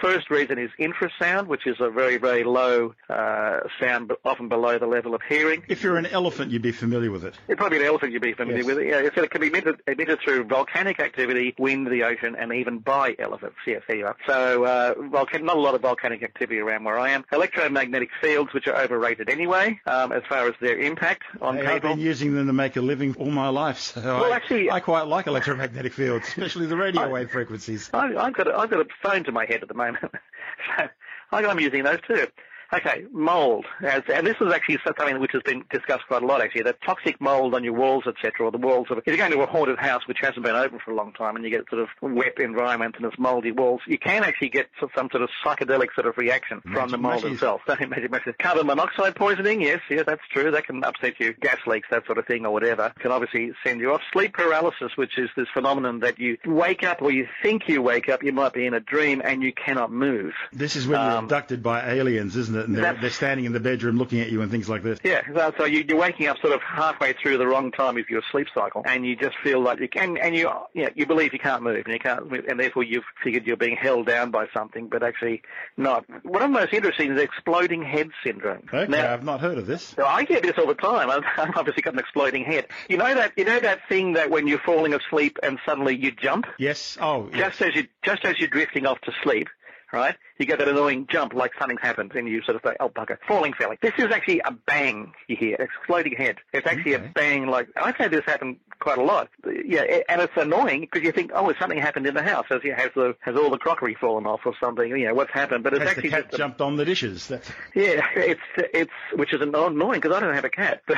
First 0.00 0.30
reason 0.30 0.58
is 0.58 0.70
infrasound, 0.78 1.46
which 1.46 1.66
is 1.66 1.76
a 1.80 1.90
very, 1.90 2.16
very 2.16 2.44
low 2.44 2.94
uh, 3.08 3.60
sound, 3.80 4.12
often 4.24 4.48
below 4.48 4.78
the 4.78 4.86
level 4.86 5.14
of 5.14 5.22
hearing. 5.28 5.64
If 5.68 5.82
you're 5.82 5.96
an 5.96 6.06
elephant, 6.06 6.52
you'd 6.52 6.62
be 6.62 6.70
familiar 6.72 7.10
with 7.10 7.24
it. 7.24 7.34
It's 7.48 7.58
probably 7.58 7.78
an 7.78 7.84
elephant 7.86 8.12
you'd 8.12 8.22
be 8.22 8.32
familiar 8.34 8.58
Yes. 8.58 8.66
with 8.66 8.78
it. 8.78 8.86
Yeah, 8.86 9.22
it 9.24 9.30
can 9.30 9.40
be 9.40 9.48
emitted, 9.48 9.80
emitted 9.88 10.20
through 10.20 10.44
volcanic 10.44 11.00
activity, 11.00 11.54
wind, 11.58 11.88
the 11.88 12.04
ocean, 12.04 12.36
and 12.38 12.52
even 12.52 12.78
by 12.78 13.16
elephants. 13.18 13.56
Yes, 13.66 13.82
there 13.88 13.96
you 13.96 14.06
are. 14.06 14.16
So, 14.26 14.64
uh, 14.64 14.94
volcan- 15.10 15.44
not 15.44 15.56
a 15.56 15.60
lot 15.60 15.74
of 15.74 15.80
volcanic 15.80 16.22
activity 16.22 16.60
around 16.60 16.84
where 16.84 16.98
I 16.98 17.10
am. 17.10 17.24
Electromagnetic 17.32 18.10
fields, 18.20 18.52
which 18.52 18.68
are 18.68 18.76
overrated 18.80 19.28
anyway, 19.28 19.80
um, 19.86 20.12
as 20.12 20.22
far 20.28 20.46
as 20.46 20.54
their 20.60 20.78
impact 20.78 21.22
on 21.40 21.56
Hey, 21.56 21.66
I've 21.66 21.82
been 21.82 21.98
using 21.98 22.34
them 22.34 22.46
to 22.46 22.52
make 22.52 22.76
a 22.76 22.80
living 22.80 23.14
all 23.18 23.30
my 23.30 23.48
life, 23.48 23.89
so 23.94 24.00
Well, 24.02 24.32
I, 24.32 24.36
actually- 24.36 24.70
I 24.70 24.80
quite 24.80 25.02
like 25.06 25.26
electromagnetic 25.26 25.92
fields, 25.92 26.26
especially 26.28 26.66
the 26.66 26.76
radio 26.76 27.08
wave 27.12 27.30
frequencies. 27.30 27.90
I, 27.92 28.14
I've 28.16 28.34
got 28.34 28.48
a, 28.48 28.54
I've 28.56 28.70
got 28.70 28.80
a 28.80 28.86
phone 29.02 29.24
to 29.24 29.32
my 29.32 29.46
head 29.46 29.62
at 29.62 29.68
the 29.68 29.74
moment, 29.74 30.12
so 30.78 30.88
I'm 31.30 31.60
using 31.60 31.82
those 31.84 32.00
too. 32.06 32.26
Okay, 32.72 33.04
mold, 33.12 33.66
As, 33.84 34.02
and 34.12 34.24
this 34.24 34.36
is 34.40 34.52
actually 34.52 34.78
something 34.84 35.18
which 35.18 35.32
has 35.32 35.42
been 35.42 35.64
discussed 35.72 36.06
quite 36.06 36.22
a 36.22 36.26
lot. 36.26 36.40
Actually, 36.40 36.62
that 36.62 36.80
toxic 36.82 37.20
mold 37.20 37.54
on 37.54 37.64
your 37.64 37.72
walls, 37.72 38.04
etc., 38.06 38.46
or 38.46 38.52
the 38.52 38.58
walls 38.58 38.86
of. 38.90 38.98
If 38.98 39.06
you're 39.08 39.16
going 39.16 39.32
to 39.32 39.40
a 39.40 39.46
haunted 39.46 39.78
house 39.78 40.06
which 40.06 40.18
hasn't 40.20 40.44
been 40.44 40.54
open 40.54 40.78
for 40.84 40.92
a 40.92 40.94
long 40.94 41.12
time, 41.12 41.34
and 41.34 41.44
you 41.44 41.50
get 41.50 41.68
sort 41.68 41.82
of 41.82 41.88
wet 42.00 42.38
environment 42.38 42.94
and 42.96 43.04
it's 43.06 43.18
mouldy 43.18 43.50
walls, 43.50 43.80
you 43.88 43.98
can 43.98 44.22
actually 44.22 44.50
get 44.50 44.68
some 44.78 44.88
some 44.94 45.08
sort 45.10 45.24
of 45.24 45.30
psychedelic 45.44 45.88
sort 45.96 46.06
of 46.06 46.16
reaction 46.16 46.60
from 46.72 46.90
the 46.90 46.96
mold 46.98 47.24
mushies. 47.24 47.34
itself. 47.34 47.60
Magic 47.68 48.10
mushies. 48.10 48.38
Carbon 48.38 48.66
monoxide 48.68 49.16
poisoning, 49.16 49.60
yes, 49.62 49.80
yes, 49.90 50.04
that's 50.06 50.22
true. 50.30 50.52
That 50.52 50.66
can 50.66 50.84
upset 50.84 51.14
you. 51.18 51.32
Gas 51.40 51.58
leaks, 51.66 51.88
that 51.90 52.06
sort 52.06 52.18
of 52.18 52.26
thing, 52.26 52.46
or 52.46 52.52
whatever, 52.52 52.92
can 53.00 53.10
obviously 53.10 53.50
send 53.64 53.80
you 53.80 53.92
off. 53.92 54.02
Sleep 54.12 54.32
paralysis, 54.32 54.92
which 54.96 55.18
is 55.18 55.28
this 55.36 55.48
phenomenon 55.52 56.00
that 56.00 56.20
you 56.20 56.38
wake 56.46 56.84
up 56.84 57.02
or 57.02 57.10
you 57.10 57.26
think 57.42 57.68
you 57.68 57.82
wake 57.82 58.08
up, 58.08 58.22
you 58.22 58.32
might 58.32 58.52
be 58.52 58.64
in 58.66 58.74
a 58.74 58.80
dream 58.80 59.20
and 59.24 59.42
you 59.42 59.52
cannot 59.52 59.90
move. 59.90 60.34
This 60.52 60.76
is 60.76 60.86
when 60.86 61.00
you're 61.00 61.10
Um, 61.18 61.24
abducted 61.24 61.64
by 61.64 61.90
aliens, 61.94 62.36
isn't 62.36 62.54
it? 62.56 62.59
And 62.64 62.76
they're, 62.76 62.94
they're 62.94 63.10
standing 63.10 63.46
in 63.46 63.52
the 63.52 63.60
bedroom 63.60 63.96
looking 63.98 64.20
at 64.20 64.30
you 64.30 64.42
and 64.42 64.50
things 64.50 64.68
like 64.68 64.82
this. 64.82 64.98
Yeah, 65.04 65.22
so, 65.34 65.52
so 65.58 65.64
you, 65.64 65.84
you're 65.88 65.98
waking 65.98 66.26
up 66.26 66.38
sort 66.40 66.52
of 66.52 66.60
halfway 66.62 67.12
through 67.12 67.38
the 67.38 67.46
wrong 67.46 67.70
time 67.72 67.96
of 67.98 68.08
your 68.08 68.22
sleep 68.30 68.48
cycle, 68.54 68.82
and 68.86 69.04
you 69.06 69.16
just 69.16 69.36
feel 69.42 69.60
like 69.60 69.80
you 69.80 69.88
can, 69.88 70.16
and 70.16 70.34
you, 70.36 70.50
you, 70.74 70.84
know, 70.84 70.90
you 70.94 71.06
believe 71.06 71.32
you 71.32 71.38
can't 71.38 71.62
move, 71.62 71.84
and 71.84 71.92
you 71.92 71.98
can't 71.98 72.30
move, 72.30 72.44
and 72.48 72.58
therefore 72.60 72.82
you've 72.82 73.04
figured 73.22 73.46
you're 73.46 73.56
being 73.56 73.76
held 73.76 74.06
down 74.06 74.30
by 74.30 74.46
something, 74.54 74.88
but 74.88 75.02
actually 75.02 75.42
not. 75.76 76.04
What 76.24 76.42
I'm 76.42 76.52
most 76.52 76.72
interested 76.72 77.06
in 77.06 77.16
is 77.16 77.22
exploding 77.22 77.82
head 77.82 78.10
syndrome. 78.24 78.62
Okay, 78.72 78.90
Now, 78.90 79.12
I've 79.12 79.24
not 79.24 79.40
heard 79.40 79.58
of 79.58 79.66
this. 79.66 79.82
so 79.96 80.04
I 80.04 80.24
get 80.24 80.42
this 80.42 80.54
all 80.58 80.66
the 80.66 80.74
time. 80.74 81.10
I've, 81.10 81.24
I've 81.36 81.56
obviously 81.56 81.82
got 81.82 81.94
an 81.94 82.00
exploding 82.00 82.44
head. 82.44 82.66
You 82.88 82.96
know 82.96 83.14
that 83.14 83.32
you 83.36 83.44
know 83.44 83.60
that 83.60 83.80
thing 83.88 84.14
that 84.14 84.30
when 84.30 84.46
you're 84.46 84.58
falling 84.58 84.94
asleep 84.94 85.38
and 85.42 85.58
suddenly 85.64 85.96
you 85.96 86.10
jump, 86.12 86.46
Yes. 86.58 86.98
Oh, 87.00 87.28
yes. 87.32 87.38
just 87.58 87.62
as 87.62 87.74
you 87.74 87.86
just 88.04 88.24
as 88.24 88.38
you're 88.38 88.48
drifting 88.48 88.86
off 88.86 89.00
to 89.02 89.12
sleep, 89.22 89.48
right? 89.92 90.16
You 90.38 90.46
get 90.46 90.58
that 90.58 90.68
annoying 90.68 91.06
jump 91.10 91.34
like 91.34 91.52
something's 91.58 91.80
happened, 91.82 92.12
and 92.14 92.26
you 92.28 92.42
sort 92.42 92.56
of 92.56 92.62
say, 92.64 92.74
"Oh 92.80 92.88
bugger!" 92.88 93.18
Falling 93.28 93.52
feeling. 93.52 93.78
This 93.82 93.92
is 93.98 94.06
actually 94.06 94.40
a 94.44 94.52
bang 94.52 95.12
you 95.28 95.36
hear, 95.36 95.56
exploding 95.56 96.14
head. 96.16 96.36
It's 96.52 96.66
actually 96.66 96.94
Okay. 96.96 97.04
a 97.06 97.08
bang. 97.08 97.46
Like 97.46 97.68
I've 97.76 97.96
had 97.96 98.10
this 98.10 98.24
happen 98.24 98.56
quite 98.80 98.96
a 98.98 99.02
lot. 99.02 99.28
Yeah, 99.64 99.82
and 100.08 100.20
it's 100.22 100.32
annoying 100.36 100.80
because 100.82 101.02
you 101.02 101.12
think, 101.12 101.30
"Oh, 101.34 101.52
something 101.60 101.78
happened 101.78 102.06
in 102.06 102.14
the 102.14 102.22
house." 102.22 102.46
Has, 102.48 102.60
has 102.62 102.90
the 102.94 103.14
has 103.20 103.36
all 103.36 103.50
the 103.50 103.58
crockery 103.58 103.94
fallen 104.00 104.26
off 104.26 104.40
or 104.46 104.54
something? 104.60 104.88
You 104.88 105.06
know 105.08 105.14
what's 105.14 105.32
happened? 105.32 105.62
But 105.64 105.74
it's 105.74 105.82
Has 105.84 105.92
the 105.94 105.96
actually 105.98 106.10
cat 106.10 106.22
just 106.24 106.34
a- 106.34 106.38
jumped 106.38 106.60
on 106.62 106.76
the 106.76 106.84
dishes? 106.84 107.26
That's, 107.28 107.50
yeah, 107.74 108.00
it's 108.16 108.40
it's 108.56 108.90
which 109.14 109.34
is 109.34 109.40
annoying 109.42 110.00
because 110.00 110.16
I 110.16 110.20
don't 110.20 110.34
have 110.34 110.44
a 110.44 110.50
cat. 110.50 110.82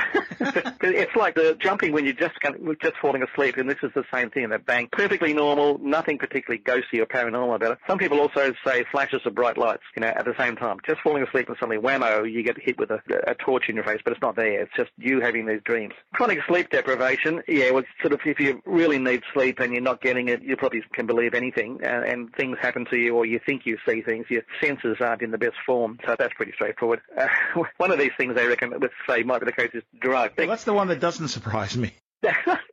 It's 0.85 1.15
like 1.15 1.35
the 1.35 1.55
jumping 1.59 1.91
when 1.93 2.05
you're 2.05 2.13
just 2.13 2.35
just 2.81 2.95
falling 3.01 3.23
asleep, 3.23 3.57
and 3.57 3.69
this 3.69 3.77
is 3.83 3.91
the 3.95 4.03
same 4.13 4.29
thing. 4.29 4.49
That 4.49 4.65
bang, 4.65 4.87
perfectly 4.91 5.33
normal, 5.33 5.77
nothing 5.79 6.17
particularly 6.17 6.61
ghosty 6.63 6.99
or 7.01 7.05
paranormal 7.05 7.55
about 7.55 7.71
it. 7.73 7.77
Some 7.87 7.97
people 7.97 8.19
also 8.19 8.53
say 8.65 8.82
flashes 8.91 9.21
of 9.25 9.35
bright 9.35 9.57
lights, 9.57 9.83
you 9.95 10.01
know, 10.01 10.07
at 10.07 10.25
the 10.25 10.35
same 10.37 10.55
time. 10.55 10.77
Just 10.85 11.01
falling 11.01 11.23
asleep 11.23 11.47
and 11.47 11.57
suddenly 11.59 11.77
whammo, 11.77 12.29
you 12.29 12.43
get 12.43 12.61
hit 12.61 12.77
with 12.77 12.91
a, 12.91 13.01
a 13.27 13.35
torch 13.35 13.69
in 13.69 13.75
your 13.75 13.83
face, 13.83 14.01
but 14.03 14.13
it's 14.13 14.21
not 14.21 14.35
there. 14.35 14.61
It's 14.61 14.71
just 14.75 14.91
you 14.97 15.21
having 15.21 15.45
these 15.45 15.61
dreams. 15.63 15.93
Chronic 16.13 16.39
sleep 16.47 16.69
deprivation, 16.69 17.41
yeah, 17.47 17.71
well, 17.71 17.83
sort 18.01 18.13
of 18.13 18.21
if 18.25 18.39
you 18.39 18.61
really 18.65 18.99
need 18.99 19.23
sleep 19.33 19.59
and 19.59 19.73
you're 19.73 19.81
not 19.81 20.01
getting 20.01 20.29
it, 20.29 20.41
you 20.43 20.55
probably 20.55 20.83
can 20.93 21.05
believe 21.05 21.33
anything, 21.33 21.79
uh, 21.83 21.87
and 21.87 22.33
things 22.35 22.57
happen 22.61 22.85
to 22.89 22.97
you, 22.97 23.15
or 23.15 23.25
you 23.25 23.39
think 23.45 23.65
you 23.65 23.77
see 23.87 24.01
things. 24.01 24.25
Your 24.29 24.43
senses 24.61 24.97
aren't 24.99 25.21
in 25.21 25.31
the 25.31 25.37
best 25.37 25.55
form, 25.65 25.99
so 26.05 26.15
that's 26.17 26.33
pretty 26.33 26.53
straightforward. 26.53 27.01
Uh, 27.17 27.27
one 27.77 27.91
of 27.91 27.99
these 27.99 28.11
things 28.17 28.35
they 28.35 28.47
reckon, 28.47 28.71
let's 28.79 28.93
say, 29.07 29.23
might 29.23 29.39
be 29.39 29.45
the 29.45 29.51
case 29.51 29.71
is 29.73 29.83
drug. 29.99 30.31
well, 30.37 30.47
that's 30.47 30.63
the 30.63 30.73
one 30.73 30.87
that 30.87 30.99
doesn't 30.99 31.29
surprise 31.29 31.77
me. 31.77 31.93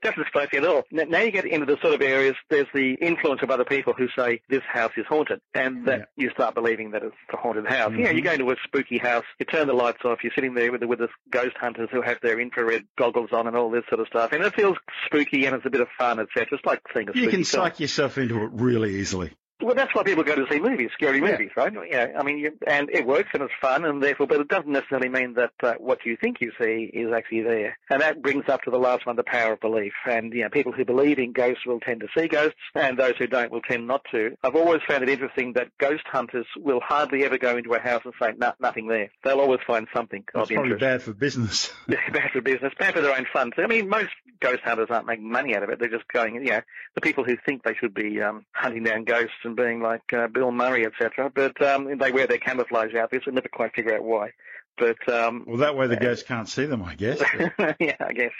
Doesn't 0.02 0.26
surprise 0.26 0.48
me 0.52 0.58
at 0.58 0.66
all. 0.66 0.84
Now 0.90 1.20
you 1.20 1.30
get 1.30 1.44
into 1.44 1.66
the 1.66 1.76
sort 1.82 1.94
of 1.94 2.02
areas, 2.02 2.36
there's 2.48 2.66
the 2.74 2.94
influence 2.94 3.42
of 3.42 3.50
other 3.50 3.64
people 3.64 3.92
who 3.92 4.08
say 4.16 4.40
this 4.48 4.62
house 4.62 4.92
is 4.96 5.06
haunted, 5.06 5.40
and 5.54 5.78
mm. 5.78 5.86
that 5.86 6.08
you 6.16 6.30
start 6.30 6.54
believing 6.54 6.92
that 6.92 7.02
it's 7.02 7.14
a 7.32 7.36
haunted 7.36 7.66
house. 7.66 7.92
You 7.92 8.04
know, 8.04 8.10
you 8.10 8.22
go 8.22 8.32
into 8.32 8.50
a 8.50 8.56
spooky 8.64 8.98
house, 8.98 9.24
you 9.38 9.46
turn 9.46 9.66
the 9.66 9.74
lights 9.74 10.04
off, 10.04 10.22
you're 10.22 10.32
sitting 10.34 10.54
there 10.54 10.70
with 10.70 10.80
the, 10.80 10.88
with 10.88 11.00
the 11.00 11.08
ghost 11.30 11.56
hunters 11.60 11.88
who 11.92 12.02
have 12.02 12.18
their 12.22 12.40
infrared 12.40 12.84
goggles 12.96 13.30
on 13.32 13.46
and 13.46 13.56
all 13.56 13.70
this 13.70 13.84
sort 13.88 14.00
of 14.00 14.06
stuff, 14.06 14.32
and 14.32 14.42
it 14.42 14.54
feels 14.54 14.76
spooky 15.06 15.46
and 15.46 15.56
it's 15.56 15.66
a 15.66 15.70
bit 15.70 15.80
of 15.80 15.88
fun, 15.98 16.20
etc. 16.20 16.46
It's 16.52 16.64
like 16.64 16.80
seeing 16.94 17.08
a 17.08 17.12
You 17.14 17.28
can 17.28 17.44
film. 17.44 17.64
psych 17.64 17.80
yourself 17.80 18.18
into 18.18 18.42
it 18.42 18.50
really 18.52 18.96
easily. 18.96 19.32
Well, 19.60 19.74
that's 19.74 19.94
why 19.94 20.02
people 20.02 20.24
go 20.24 20.34
to 20.34 20.46
see 20.50 20.60
movies, 20.60 20.90
scary 20.94 21.18
Yeah. 21.18 21.32
movies, 21.32 21.50
right? 21.56 21.72
Yeah, 21.90 22.08
I 22.18 22.22
mean, 22.22 22.38
you, 22.38 22.52
and 22.66 22.88
it 22.90 23.06
works 23.06 23.30
and 23.34 23.42
it's 23.42 23.52
fun, 23.60 23.84
and 23.84 24.02
therefore, 24.02 24.26
but 24.26 24.40
it 24.40 24.48
doesn't 24.48 24.70
necessarily 24.72 25.08
mean 25.08 25.34
that 25.34 25.52
uh, 25.62 25.74
what 25.78 26.04
you 26.04 26.16
think 26.20 26.40
you 26.40 26.52
see 26.60 26.90
is 26.92 27.12
actually 27.12 27.42
there. 27.42 27.78
And 27.90 28.00
that 28.00 28.22
brings 28.22 28.48
up 28.48 28.62
to 28.62 28.70
the 28.70 28.78
last 28.78 29.06
one, 29.06 29.16
the 29.16 29.22
power 29.22 29.52
of 29.54 29.60
belief. 29.60 29.92
And 30.06 30.32
you 30.32 30.42
know, 30.42 30.48
people 30.50 30.72
who 30.72 30.84
believe 30.84 31.18
in 31.18 31.32
ghosts 31.32 31.66
will 31.66 31.80
tend 31.80 32.00
to 32.00 32.08
see 32.16 32.28
ghosts, 32.28 32.58
and 32.74 32.98
those 32.98 33.14
who 33.18 33.26
don't 33.26 33.50
will 33.50 33.60
tend 33.62 33.86
not 33.86 34.02
to. 34.12 34.36
I've 34.42 34.56
always 34.56 34.80
found 34.88 35.02
it 35.02 35.08
interesting 35.08 35.52
that 35.54 35.68
ghost 35.78 36.04
hunters 36.06 36.46
will 36.56 36.80
hardly 36.80 37.24
ever 37.24 37.38
go 37.38 37.56
into 37.56 37.72
a 37.74 37.80
house 37.80 38.02
and 38.04 38.14
say 38.20 38.32
no, 38.36 38.52
nothing 38.60 38.86
there. 38.88 39.10
They'll 39.24 39.40
always 39.40 39.60
find 39.66 39.86
something 39.94 40.24
That's 40.34 40.50
of 40.50 40.54
probably 40.54 40.72
interest. 40.72 40.80
bad 40.80 41.02
for 41.02 41.12
business. 41.12 41.72
bad 41.88 42.30
for 42.32 42.40
business, 42.40 42.72
bad 42.78 42.94
for 42.94 43.00
their 43.00 43.16
own 43.16 43.26
fun. 43.32 43.52
So, 43.56 43.62
I 43.62 43.66
mean, 43.66 43.88
most 43.88 44.10
ghost 44.40 44.60
hunters 44.64 44.88
aren't 44.90 45.06
making 45.06 45.30
money 45.30 45.54
out 45.54 45.62
of 45.62 45.70
it. 45.70 45.78
They're 45.78 45.88
just 45.88 46.08
going, 46.12 46.34
you 46.36 46.44
know, 46.44 46.60
the 46.94 47.00
people 47.00 47.24
who 47.24 47.36
think 47.44 47.62
they 47.62 47.74
should 47.74 47.94
be 47.94 48.20
um, 48.22 48.44
hunting 48.52 48.84
down 48.84 49.04
ghosts 49.04 49.34
and 49.44 49.49
being 49.54 49.80
like 49.80 50.12
uh, 50.12 50.28
Bill 50.28 50.52
Murray, 50.52 50.86
etc. 50.86 51.30
But 51.34 51.60
um, 51.62 51.98
they 51.98 52.12
wear 52.12 52.26
their 52.26 52.38
camouflage 52.38 52.94
outfits 52.94 53.26
and 53.26 53.34
never 53.34 53.48
quite 53.48 53.74
figure 53.74 53.94
out 53.94 54.04
why. 54.04 54.32
But 54.78 55.12
um, 55.12 55.44
Well, 55.46 55.58
that 55.58 55.76
way 55.76 55.86
the 55.86 55.96
ghosts 55.96 56.24
can't 56.26 56.48
see 56.48 56.64
them, 56.64 56.82
I 56.82 56.94
guess. 56.94 57.20
yeah, 57.80 57.96
I 58.00 58.12
guess 58.12 58.32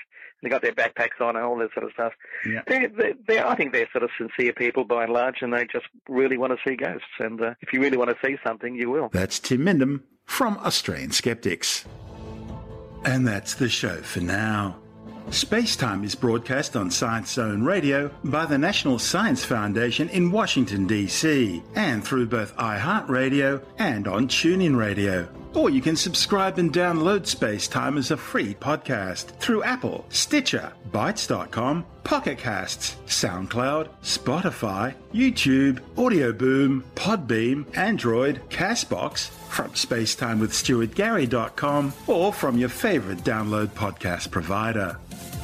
they 0.42 0.48
got 0.48 0.62
their 0.62 0.72
backpacks 0.72 1.20
on 1.20 1.36
and 1.36 1.44
all 1.44 1.58
that 1.58 1.72
sort 1.74 1.84
of 1.84 1.92
stuff. 1.92 2.12
Yeah. 2.46 2.62
They're, 2.66 2.88
they're, 2.88 3.14
they're, 3.26 3.46
I 3.46 3.56
think 3.56 3.72
they're 3.72 3.88
sort 3.92 4.04
of 4.04 4.10
sincere 4.16 4.52
people 4.52 4.84
by 4.84 5.04
and 5.04 5.12
large, 5.12 5.42
and 5.42 5.52
they 5.52 5.66
just 5.66 5.86
really 6.08 6.38
want 6.38 6.52
to 6.52 6.68
see 6.68 6.76
ghosts. 6.76 7.06
And 7.18 7.40
uh, 7.40 7.54
if 7.60 7.72
you 7.72 7.80
really 7.80 7.98
want 7.98 8.10
to 8.10 8.26
see 8.26 8.36
something, 8.44 8.74
you 8.74 8.90
will. 8.90 9.10
That's 9.12 9.38
Tim 9.38 9.60
Mendham 9.60 10.02
from 10.24 10.56
Australian 10.58 11.12
Skeptics. 11.12 11.84
And 13.04 13.26
that's 13.26 13.54
the 13.54 13.68
show 13.68 13.96
for 13.96 14.20
now. 14.20 14.76
Spacetime 15.30 16.04
is 16.04 16.14
broadcast 16.16 16.76
on 16.76 16.90
Science 16.90 17.30
Zone 17.32 17.62
Radio 17.62 18.10
by 18.24 18.44
the 18.46 18.58
National 18.58 18.98
Science 18.98 19.44
Foundation 19.44 20.08
in 20.08 20.32
Washington, 20.32 20.88
D.C., 20.88 21.62
and 21.76 22.02
through 22.04 22.26
both 22.26 22.56
iHeartRadio 22.56 23.62
and 23.78 24.08
on 24.08 24.26
TuneIn 24.26 24.76
Radio. 24.76 25.28
Or 25.54 25.70
you 25.70 25.80
can 25.80 25.94
subscribe 25.94 26.58
and 26.58 26.72
download 26.72 27.32
Spacetime 27.32 27.96
as 27.96 28.10
a 28.10 28.16
free 28.16 28.54
podcast 28.54 29.26
through 29.38 29.62
Apple, 29.62 30.04
Stitcher, 30.08 30.72
Bytes.com, 30.90 31.86
Pocket 32.02 32.38
Casts, 32.38 32.96
SoundCloud, 33.06 33.88
Spotify, 34.02 34.94
YouTube, 35.14 35.78
Audio 35.96 36.32
Boom, 36.32 36.82
Podbean, 36.96 37.64
Android, 37.76 38.40
Castbox, 38.48 39.28
from 39.28 39.70
spacetimewithstuartgary.com, 39.70 41.92
or 42.08 42.32
from 42.32 42.58
your 42.58 42.68
favorite 42.68 43.18
download 43.18 43.68
podcast 43.68 44.32
provider. 44.32 44.96